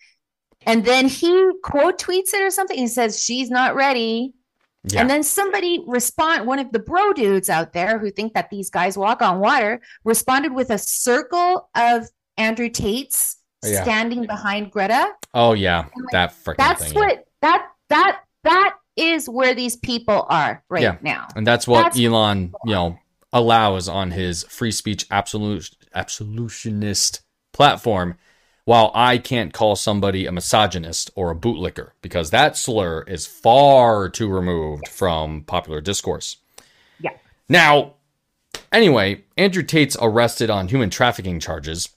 [0.65, 2.77] and then he quote tweets it or something.
[2.77, 4.33] He says she's not ready,
[4.83, 5.01] Yeah.
[5.01, 6.47] and then somebody respond.
[6.47, 9.79] One of the bro dudes out there who think that these guys walk on water
[10.03, 12.07] responded with a circle of
[12.37, 13.83] Andrew Tate's oh, Yeah.
[13.83, 15.13] standing behind Greta.
[15.35, 16.93] oh yeah, that freaking That's thing.
[16.95, 16.99] yeah.
[16.99, 20.97] what that that that is where these people are right Yeah.
[21.01, 21.27] now.
[21.35, 22.97] And that's what That's- Elon, you know,
[23.31, 27.21] allows on his free speech absolute absolutionist
[27.53, 28.17] platform.
[28.71, 34.07] While I can't call somebody a misogynist or a bootlicker because that slur is far
[34.07, 36.37] too removed from popular discourse.
[36.97, 37.09] Yeah.
[37.49, 37.95] Now,
[38.71, 41.89] anyway, Andrew Tate's arrested on human trafficking charges.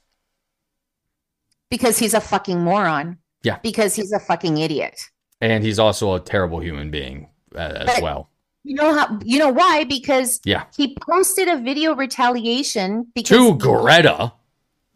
[1.69, 3.19] Because he's a fucking moron.
[3.41, 3.59] Yeah.
[3.63, 4.99] Because he's a fucking idiot.
[5.39, 8.29] And he's also a terrible human being uh, as But- well.
[8.65, 9.85] You know how you know why?
[9.85, 10.65] Because Yeah.
[10.75, 14.33] he posted a video retaliation because To Greta.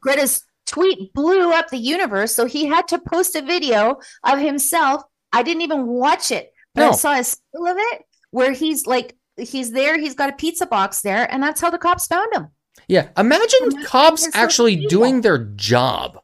[0.02, 2.34] Greta's tweet blew up the universe.
[2.34, 5.04] So he had to post a video of himself.
[5.34, 6.90] I didn't even watch it, but No.
[6.90, 8.02] I saw a still of it
[8.32, 11.78] where he's like he's there, he's got a pizza box there, and that's how the
[11.78, 12.48] cops found him.
[12.88, 13.10] Yeah.
[13.18, 16.20] Imagine Imagine cops actually doing their job.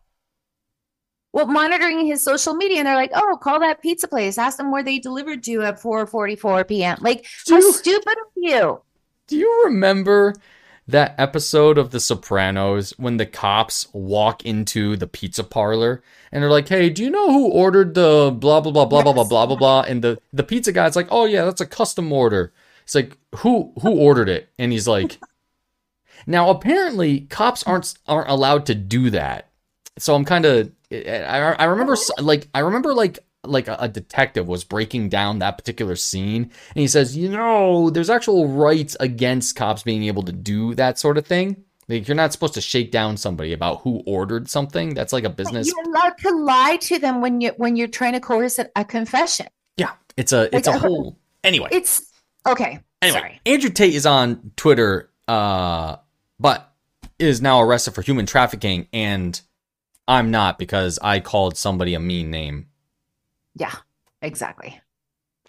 [1.34, 4.38] well, monitoring his social media, and they're like, "Oh, call that pizza place.
[4.38, 8.82] Ask them where they delivered to at 4:44 p.m." Like, how Do- stupid of you!
[9.28, 10.34] Do you remember
[10.88, 16.50] that episode of The Sopranos when the cops walk into the pizza parlor and they're
[16.50, 19.46] like, "Hey, do you know who ordered the blah blah blah blah blah blah blah
[19.46, 22.96] blah blah?" And the the pizza guy's like, "Oh yeah, that's a custom order." It's
[22.96, 25.18] like, "Who who ordered it?" And he's like,
[26.28, 29.50] Now, apparently, cops aren't aren't allowed to do that.
[29.98, 34.48] So I'm kind of I, I remember like I remember like like a, a detective
[34.48, 39.56] was breaking down that particular scene and he says, "You know, there's actual rights against
[39.56, 41.64] cops being able to do that sort of thing.
[41.88, 44.94] Like you're not supposed to shake down somebody about who ordered something.
[44.96, 45.68] That's like a business.
[45.68, 49.48] You're allowed to lie to them when you when you're trying to coerce a, confession.
[49.78, 51.70] Yeah, it's a it's a whole anyway.
[51.72, 52.12] It's
[52.48, 52.80] okay.
[53.02, 53.42] Anyway, Sorry.
[53.46, 55.98] Andrew Tate is on Twitter, uh,
[56.40, 56.74] but
[57.20, 59.40] is now arrested for human trafficking, and
[60.08, 62.68] I'm not because I called somebody a mean name.
[63.56, 63.74] Yeah,
[64.22, 64.80] exactly.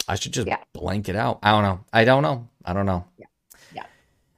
[0.09, 0.59] I should just Yeah.
[0.73, 1.41] blank it out.
[1.43, 1.85] I don't know.
[1.93, 2.49] I don't know.
[2.65, 3.05] I don't know.
[3.19, 3.27] Yeah.
[3.75, 3.87] Yeah.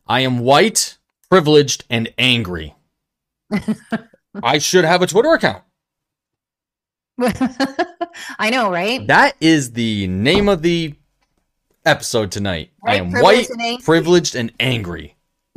[0.07, 0.97] I am white,
[1.31, 2.75] privileged, and angry.
[4.43, 5.63] I should have a Twitter account.
[8.39, 9.07] I know, right?
[9.07, 10.95] That is the name of the
[11.85, 12.71] episode tonight.
[12.87, 15.17] I am privileged, white, and privileged, and angry.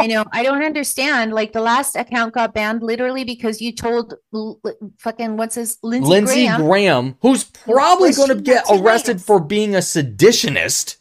[0.00, 0.24] I know.
[0.32, 1.32] I don't understand.
[1.32, 5.78] Like the last account got banned literally because you told L- L- fucking what's his
[5.82, 6.62] Lindsey, Lindsey Graham.
[6.62, 10.96] Graham, who's probably going to get arrested for being a seditionist.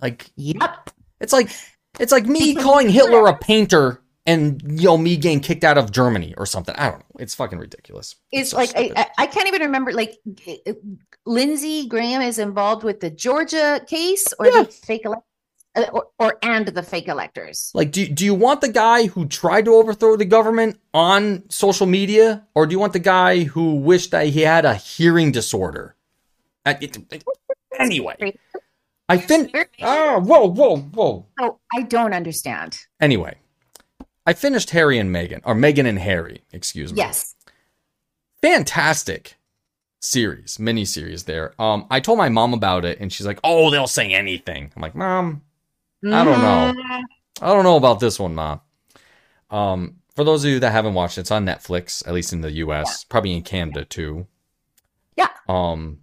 [0.00, 0.90] Like Yep.
[1.20, 1.50] it's like
[2.00, 5.92] it's like me calling Hitler a painter and you know me getting kicked out of
[5.92, 6.74] Germany or something.
[6.76, 7.16] I don't know.
[7.20, 8.16] It's fucking ridiculous.
[8.32, 9.06] It's so like I.
[9.18, 9.92] I can't even remember.
[9.92, 10.18] Like
[11.26, 14.62] Lindsey Graham is involved with the Georgia case or Yeah.
[14.62, 15.24] the fake elect, uh,
[15.74, 17.70] or, or and the fake electors.
[17.74, 21.86] like do do you want the guy who tried to overthrow the government on social
[21.86, 25.96] media or do you want the guy who wished that he had a hearing disorder?
[26.64, 26.74] Uh,
[27.78, 28.16] anyway,
[29.08, 29.50] I fin
[29.80, 31.26] Oh, whoa, whoa, whoa.
[31.40, 32.78] So I don't understand.
[33.00, 33.36] Anyway,
[34.26, 36.98] I finished Harry and Meghan, or Meghan and Harry, excuse me.
[36.98, 37.34] Yes.
[38.40, 39.36] Fantastic
[40.00, 41.60] series, mini series there.
[41.60, 44.82] Um, I told my mom about it, and she's like, "Oh, they'll say anything." I'm
[44.82, 45.42] like, "Mom,
[46.04, 46.72] I don't know.
[46.76, 47.02] Mhm.
[47.40, 48.60] I don't know about this one, Mom."
[49.50, 52.52] Um, for those of you that haven't watched, it's on Netflix, at least in the
[52.52, 54.26] U.S., probably in Canada too.
[55.16, 55.28] Yeah.
[55.48, 56.00] Um,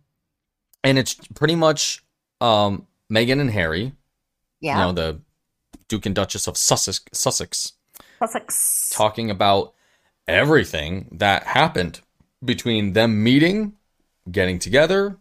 [0.83, 2.03] and it's pretty much
[2.41, 3.93] um Meghan and Harry,
[4.61, 4.73] Yeah.
[4.73, 5.21] you know, the
[5.87, 7.73] Duke and Duchess of Sussex, Sussex
[8.19, 8.89] Sussex.
[8.93, 9.73] talking about
[10.27, 12.01] everything that happened
[12.45, 13.73] between them meeting,
[14.31, 15.17] getting together,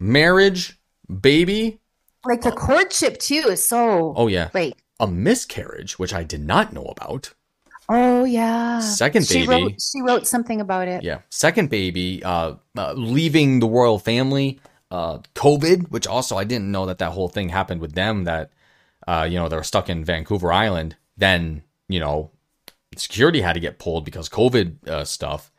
[0.00, 0.80] marriage,
[1.20, 1.80] baby.
[2.26, 6.72] Like the courtship too is so Oh yeah, like a miscarriage, which I did not
[6.72, 7.34] know about.
[7.88, 8.80] oh yeah.
[8.80, 9.62] Second she baby.
[9.64, 11.02] wrote she wrote something about it.
[11.02, 14.60] Yeah, second baby, uh, uh leaving the royal family,
[14.90, 18.24] uh, COVID, which also I didn't know that that whole thing happened with them.
[18.24, 18.50] That,
[19.06, 20.96] uh, you know, they were stuck in Vancouver Island.
[21.16, 22.30] Then you know,
[22.96, 25.52] security had to get pulled because COVID uh, stuff.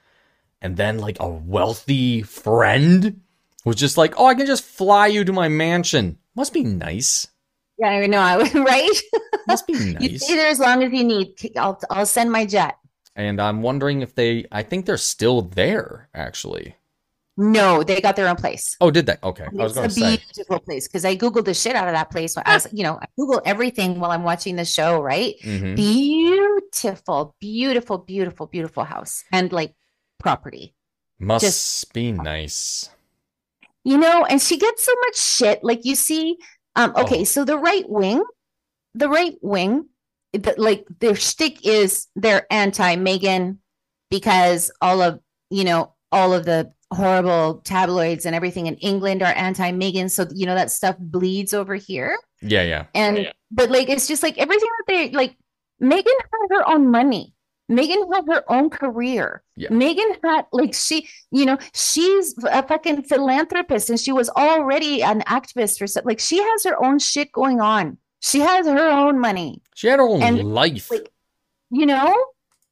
[0.62, 3.22] And then like a wealthy friend
[3.64, 6.18] was just like, "Oh, I can just fly you to my mansion.
[6.38, 7.28] Must be nice.
[7.80, 8.20] Yeah, I know.
[8.22, 8.98] I right.
[9.48, 11.34] Must be You nice." stay there as long as you need.
[11.58, 12.78] I'll I'll send my jet.
[13.16, 14.46] And I'm wondering if they.
[14.52, 16.76] I think they're still there actually.
[17.40, 18.76] No, they got their own place.
[18.82, 19.16] Oh, did they?
[19.22, 20.24] Okay, I was It's going a to say.
[20.34, 22.36] beautiful place because I googled the shit out of that place.
[22.36, 25.00] I was, you know, I Google everything while I'm watching the show.
[25.02, 25.36] Right?
[25.44, 25.76] Mhm.
[25.76, 29.74] Beautiful, beautiful, beautiful, beautiful house and like
[30.20, 30.74] property.
[31.20, 32.90] Must Just- be nice.
[33.88, 35.64] You know, and she gets so much shit.
[35.64, 36.36] Like you see,
[36.76, 37.24] um, okay, Oh.
[37.24, 38.22] so the right wing,
[38.94, 39.88] the right wing,
[40.34, 43.60] the, like their shtick is they're anti Meghan
[44.12, 49.34] because all of you know all of the horrible tabloids and everything in England are
[49.34, 50.12] anti Meghan.
[50.12, 52.20] So you know that stuff bleeds over here.
[52.42, 52.88] Yeah, yeah.
[52.94, 55.38] And but like it's just like everything that they like
[55.82, 57.34] Meghan had her own money.
[57.70, 59.44] Meghan had her own career.
[59.56, 59.70] Yeah.
[59.70, 65.22] Meghan had like she, you know, she's a fucking philanthropist and she was already an
[65.22, 67.98] activist for like she has her own shit going on.
[68.22, 70.90] She has her own money, She had her own And, life.
[70.90, 71.12] like,
[71.70, 72.16] you know?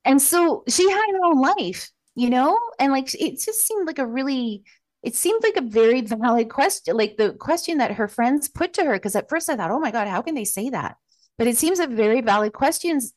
[0.04, 2.58] And so she had her own life, you know?
[2.80, 4.64] And like it just seemed like a really
[5.04, 8.84] it seemed like a very valid question, like the question that her friends put to
[8.86, 8.94] her.
[8.94, 10.98] Because at first I thought, oh my God, how can they say that?
[11.38, 13.14] But it seems a very valid questions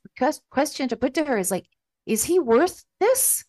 [0.51, 1.67] question to put to her is like,
[2.07, 3.45] is he worth this?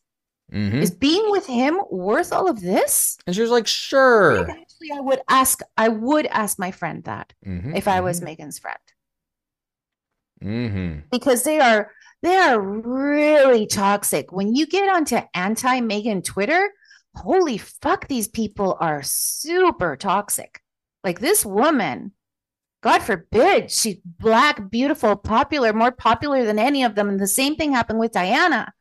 [0.51, 3.17] hmm Is being with him worth all of this?
[3.26, 4.45] And she was like, sure.
[4.45, 8.22] think Actually, I would ask, I would ask my friend that Mhm, if I was
[8.22, 8.80] mhm, Meghan's friend.
[10.41, 11.03] mhm.
[11.11, 11.91] because they are
[12.22, 14.32] they are really toxic.
[14.32, 16.70] When you get onto anti Meghan Twitter,
[17.15, 20.61] holy fuck, these people are super toxic.
[21.03, 22.11] Like this woman,
[22.82, 27.09] God forbid, she's black, beautiful, popular, more popular than any of them.
[27.09, 28.73] And the same thing happened with Diana.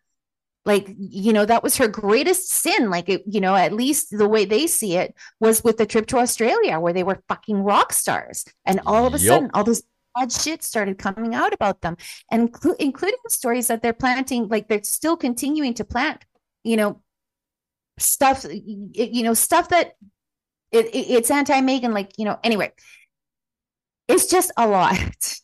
[0.65, 2.91] Like, you know, that was her greatest sin.
[2.91, 6.07] Like, it, you know, at least the way they see it was with the trip
[6.09, 8.45] to Australia where they were fucking rock stars.
[8.67, 9.27] And all of a Yup.
[9.27, 9.83] sudden, all this
[10.15, 11.97] bad shit started coming out about them,
[12.31, 16.25] and inclu- including the stories that they're planting, like they're still continuing to plant,
[16.65, 17.01] you know,
[17.99, 19.95] stuff, you know, stuff that
[20.71, 21.93] it, it- it's anti Meghan.
[21.95, 22.73] Like you know, anyway,
[24.09, 24.97] it's just a lot.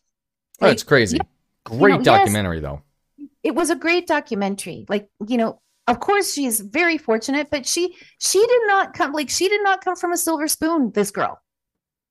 [0.60, 1.18] Oh, it's crazy.
[1.64, 2.04] Great know, yes.
[2.04, 2.80] documentary though.
[3.42, 7.94] it was a great documentary like you know of course she's very fortunate but she
[8.20, 11.38] she did not come like she did not come from a silver spoon this girl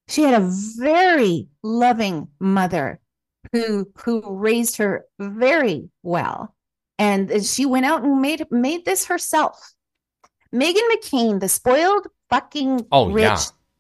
[0.10, 3.00] she had a very loving mother
[3.54, 6.54] who who raised her very well
[7.00, 9.74] and she went out and made made this herself
[10.54, 13.40] Meghan McCain the spoiled fucking Oh, rich yeah.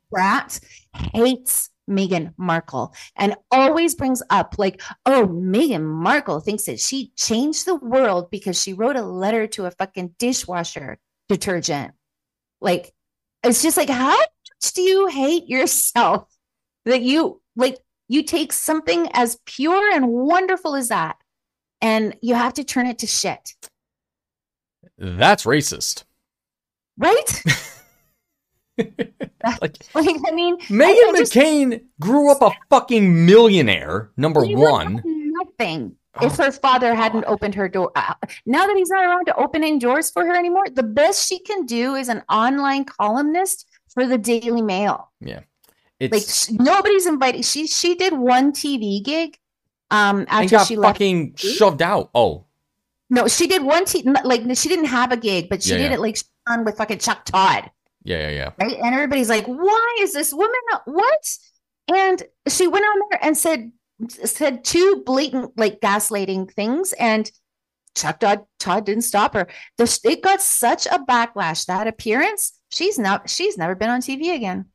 [0.10, 0.60] brat
[1.14, 7.66] hates Meghan Markle and always brings up like, oh, Meghan Markle thinks that she changed
[7.66, 10.98] the world because she wrote a letter to a fucking dishwasher
[11.30, 11.94] detergent.
[12.62, 12.94] Like,
[13.44, 16.28] it's just like, how much do you hate yourself
[16.86, 17.78] that you like
[18.08, 21.18] you take something as pure and wonderful as that
[21.82, 23.54] and you have to turn it to shit,
[24.98, 26.04] That's racist.
[26.98, 27.44] right?
[28.78, 35.02] Like like, I mean, Meghan I McCain grew up a fucking millionaire, number one.
[35.06, 35.96] Nothing.
[36.16, 37.92] Oh, if her father hadn't opened her door.
[37.96, 38.14] Uh,
[38.46, 41.66] now that he's not around to opening doors for her anymore, the best she can
[41.66, 45.12] do is an online columnist for the Daily Mail.
[45.22, 45.40] Yeah,
[46.00, 47.44] It's sh- nobody's invited.
[47.46, 49.38] She she did one TV gig.
[49.92, 50.96] Um, after she left.
[50.98, 52.10] fucking shoved out.
[52.16, 52.46] Oh,
[53.12, 55.84] No, she did one t- like she didn't have a gig, but she Yeah, did
[55.92, 55.94] yeah.
[55.96, 56.18] it like
[56.48, 57.70] on with fucking Chuck Todd.
[58.04, 58.50] Yeah, yeah, yeah.
[58.60, 58.78] right?
[58.78, 61.38] And everybody's like, "Why is this woman not- what?"
[61.94, 63.72] And she went on there and said
[64.10, 67.32] said two blatant like gaslighting things, and
[67.96, 69.48] Chuck Todd, Todd didn't stop her.
[69.78, 72.54] The, it got such a backlash that appearance.
[72.72, 73.30] She's not.
[73.30, 74.66] She's never been on TV again.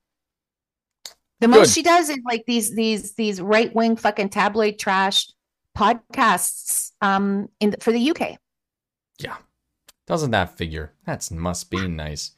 [1.41, 1.75] The most Good.
[1.75, 5.27] she does is like these these these right wing fucking tabloid trash
[5.77, 8.39] podcasts um in the, for the UK.
[9.19, 9.37] Yeah,
[10.07, 10.95] doesn't that figure?
[11.05, 12.33] That's must be nice.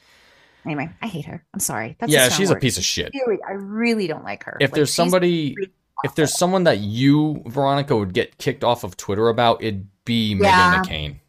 [0.65, 1.45] Anyway, I hate her.
[1.55, 1.97] I'm sorry.
[1.99, 3.13] That's yeah, strong she's a piece of shit.
[3.49, 4.57] I really don't like her.
[4.61, 5.73] If Like, there's somebody, really
[6.05, 10.35] if there's someone that you, Veronica, would get kicked off of Twitter about, it'd be
[10.35, 10.83] Yeah.
[10.83, 11.21] Meghan McCain.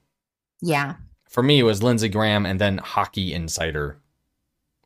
[0.62, 0.96] Yeah.
[1.30, 3.98] For me, it was Lindsey Graham and then Hockey Insider.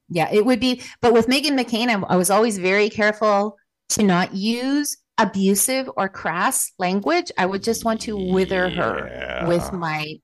[0.10, 0.30] Yeah.
[0.32, 3.58] It would be, but with Meghan McCain, I, I was always very careful
[3.90, 7.32] to not use abusive or crass language.
[7.38, 10.16] I would just want to wither her with my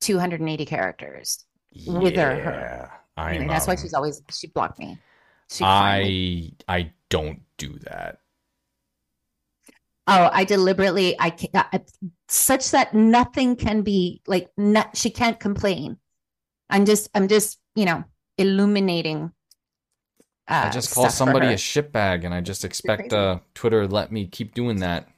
[0.00, 1.44] 280 characters.
[1.86, 2.90] wither her.
[3.16, 4.98] Yeah, Anyway, that's why um, she's always, she blocked me.
[5.50, 8.18] She I I don't do that.
[10.08, 11.80] Oh, I deliberately, I can't, I,
[12.28, 15.96] such that nothing can be like, not, she can't complain.
[16.70, 18.04] I'm just, I'm just, you know,
[18.38, 19.32] illuminating.
[20.48, 24.26] I uh, just call somebody a shitbag, and I just expect uh, Twitter let me
[24.26, 25.08] keep doing that.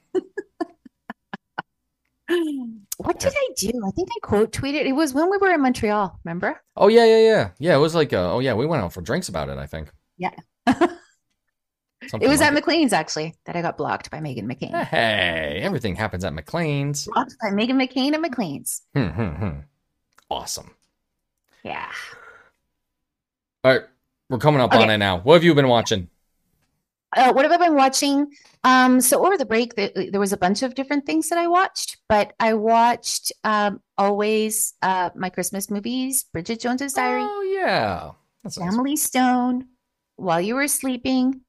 [2.99, 3.71] What did I do?
[3.87, 4.85] I think I quote tweeted.
[4.85, 6.19] It was when we were in Montreal.
[6.25, 6.61] Remember?
[6.75, 7.75] Oh yeah, yeah, yeah, yeah.
[7.75, 9.57] It was like, uh, oh yeah, we went out for drinks about it.
[9.57, 9.89] I think.
[10.17, 10.31] Yeah.
[10.67, 14.83] Something It was like at McLean's actually that I got blocked by Meghan McCain.
[14.83, 17.07] Hey, everything happens at McLean's.
[17.13, 18.81] blocked by Meghan McCain and McLean's.
[18.93, 19.59] Hmm, hmm, hmm.
[20.29, 20.71] Awesome.
[21.63, 21.89] Yeah.
[23.63, 23.83] All right,
[24.29, 25.19] we're coming up on it now.
[25.19, 26.09] What have you been watching?
[27.15, 28.31] Uh, what have I been watching?
[28.63, 31.47] Um, so over the break, there, there was a bunch of different things that I
[31.47, 38.11] watched, but I watched um, always uh, my Christmas movies: Bridget Jones's Diary, Oh yeah,
[38.43, 38.69] that's nice.
[38.69, 39.67] Family Stone,
[40.17, 41.41] While You Were Sleeping.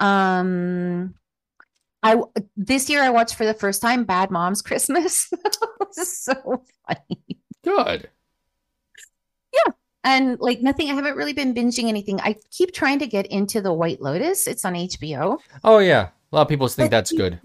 [0.00, 1.14] Um,
[2.02, 2.20] I
[2.56, 5.30] this year I watched for the first time Bad Moms Christmas.
[5.92, 7.38] so funny.
[7.64, 8.10] good.
[10.04, 12.20] And like nothing, I haven't really been binging anything.
[12.20, 14.46] I keep trying to get into The White Lotus.
[14.46, 15.38] It's on HBO.
[15.64, 17.40] Oh yeah, a lot of people think But that's you- good.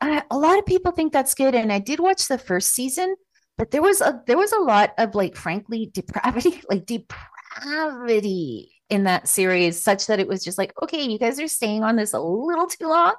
[0.00, 3.14] Uh, a lot of people think that's good, and I did watch the first season,
[3.56, 9.04] but there was a there was a lot of like, frankly, depravity, like depravity in
[9.04, 12.12] that series, such that it was just like, okay, you guys are staying on this
[12.12, 13.14] a little too long.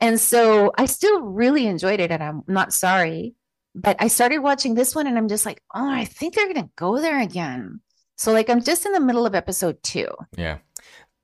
[0.00, 3.34] And so I still really enjoyed it, and I'm not sorry.
[3.80, 6.68] But I started watching this one, and I'm just like, oh, I think they're gonna
[6.76, 7.80] go there again.
[8.16, 10.08] So like, I'm just in the middle of episode two.
[10.36, 10.58] Yeah.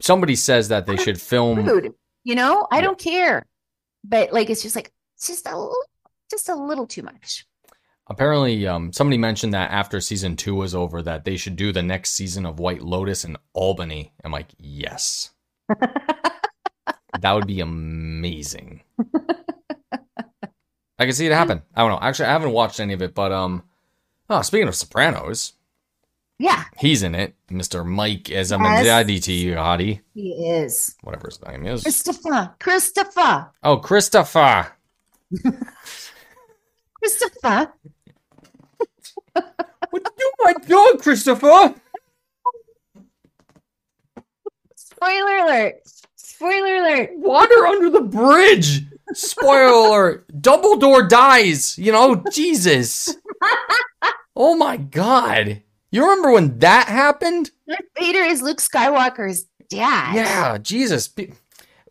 [0.01, 1.65] Somebody says that they should film.
[1.65, 1.93] Rude,
[2.23, 2.83] you know, I Yeah.
[2.83, 3.47] don't care,
[4.05, 5.75] but like, it's just like, it's just a little,
[6.31, 7.45] just a little too much.
[8.09, 11.83] Apparently, um, somebody mentioned that after season two was over, that they should do the
[11.83, 14.13] next season of White Lotus in Albany.
[14.23, 15.31] I'm like, yes,
[15.69, 18.83] that would be amazing.
[20.99, 21.62] I can see it happen.
[21.74, 21.99] I don't know.
[22.01, 23.64] Actually, I haven't watched any of it, but um,
[24.30, 25.55] oh, speaking of Sopranos,
[26.38, 27.34] Yeah, He's in it.
[27.51, 27.84] Mr.
[27.84, 28.86] Mike as a Yes.
[29.57, 30.01] Hottie.
[30.14, 30.95] he is.
[31.03, 31.82] Whatever his name is.
[31.82, 32.55] Christopher.
[32.61, 33.51] Christopher.
[33.62, 34.68] Oh, Christopher.
[36.95, 37.72] Christopher.
[39.90, 41.74] What you my dog, Christopher?
[44.74, 45.74] Spoiler alert.
[46.16, 47.11] Spoiler alert.
[47.14, 48.82] Water under the bridge.
[49.13, 50.27] Spoiler alert.
[50.41, 51.79] Dumbledore dies.
[51.79, 53.17] You know, Jesus.
[54.37, 55.63] Oh my God.
[55.91, 57.51] You remember when that happened?
[57.69, 60.15] Darth Vader is Luke Skywalker's dad.
[60.15, 61.09] Yeah, Jesus.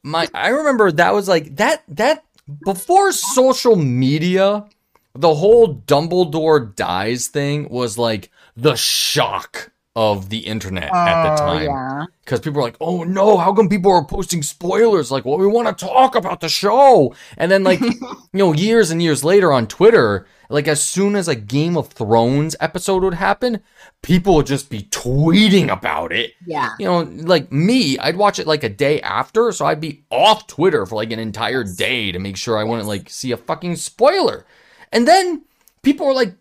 [0.04, 2.26] My I remember that was like that that
[2.66, 4.66] before social media,
[5.16, 11.46] the whole Dumbledore dies thing was like the shock of the internet at the Oh,
[11.46, 11.64] time.
[11.66, 12.06] yeah.
[12.26, 15.12] Because people were like, oh no, how come people are posting spoilers?
[15.12, 17.14] Like, well, we want to talk about the show.
[17.38, 18.00] And then, like, you
[18.34, 22.56] know, years and years later on Twitter, like, as soon as a Game of Thrones
[22.60, 23.62] episode would happen,
[24.02, 26.34] people would just be tweeting about it.
[26.46, 26.72] Yeah.
[26.80, 30.48] You know, like me, I'd watch it like a day after, so I'd be off
[30.48, 33.76] Twitter for like an entire day to make sure I wouldn't like see a fucking
[33.76, 34.46] spoiler.
[34.92, 35.44] And then
[35.84, 36.34] people are like,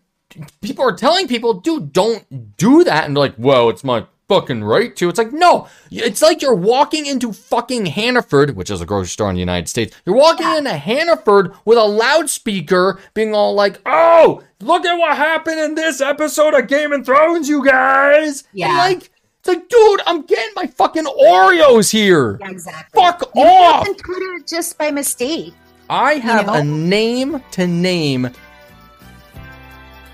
[0.61, 3.05] people are telling people, dude, don't do that.
[3.05, 5.09] And they're like, whoa, it's my fucking right to.
[5.09, 9.29] It's like, no, it's like you're walking into fucking Hannaford, which is a grocery store
[9.29, 9.95] in the United States.
[10.05, 15.59] You're walking into Hannaford with a loudspeaker being all like, oh, look at what happened
[15.59, 18.41] in this episode of Game of Thrones, you guys.
[18.51, 18.77] And Yeah.
[18.77, 19.09] like,
[19.39, 22.37] it's like, dude, I'm getting my fucking Oreos here.
[22.39, 23.01] Yeah, exactly.
[23.01, 23.85] Fuck You off.
[23.97, 25.53] Twitter just by mistake.
[25.89, 26.53] I have know?
[26.53, 28.29] a name to name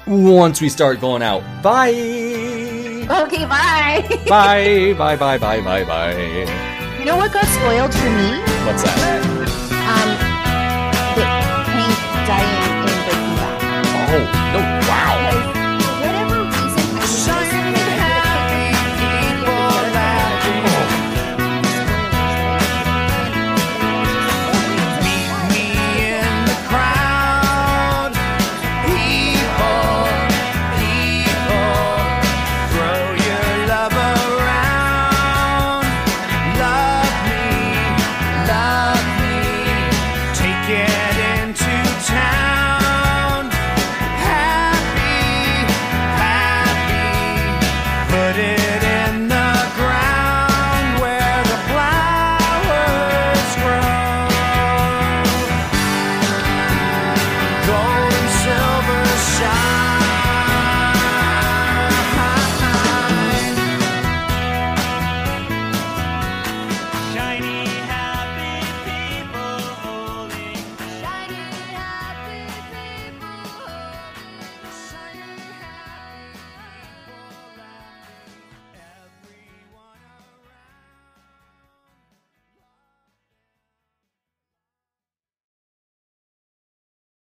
[0.09, 1.43] once we start going out.
[1.61, 1.91] Bye.
[1.91, 4.05] Okay, bye.
[4.27, 6.17] bye, bye, bye, bye, bye, bye.
[6.99, 8.39] you know what got spoiled for me?
[8.65, 9.68] What's that?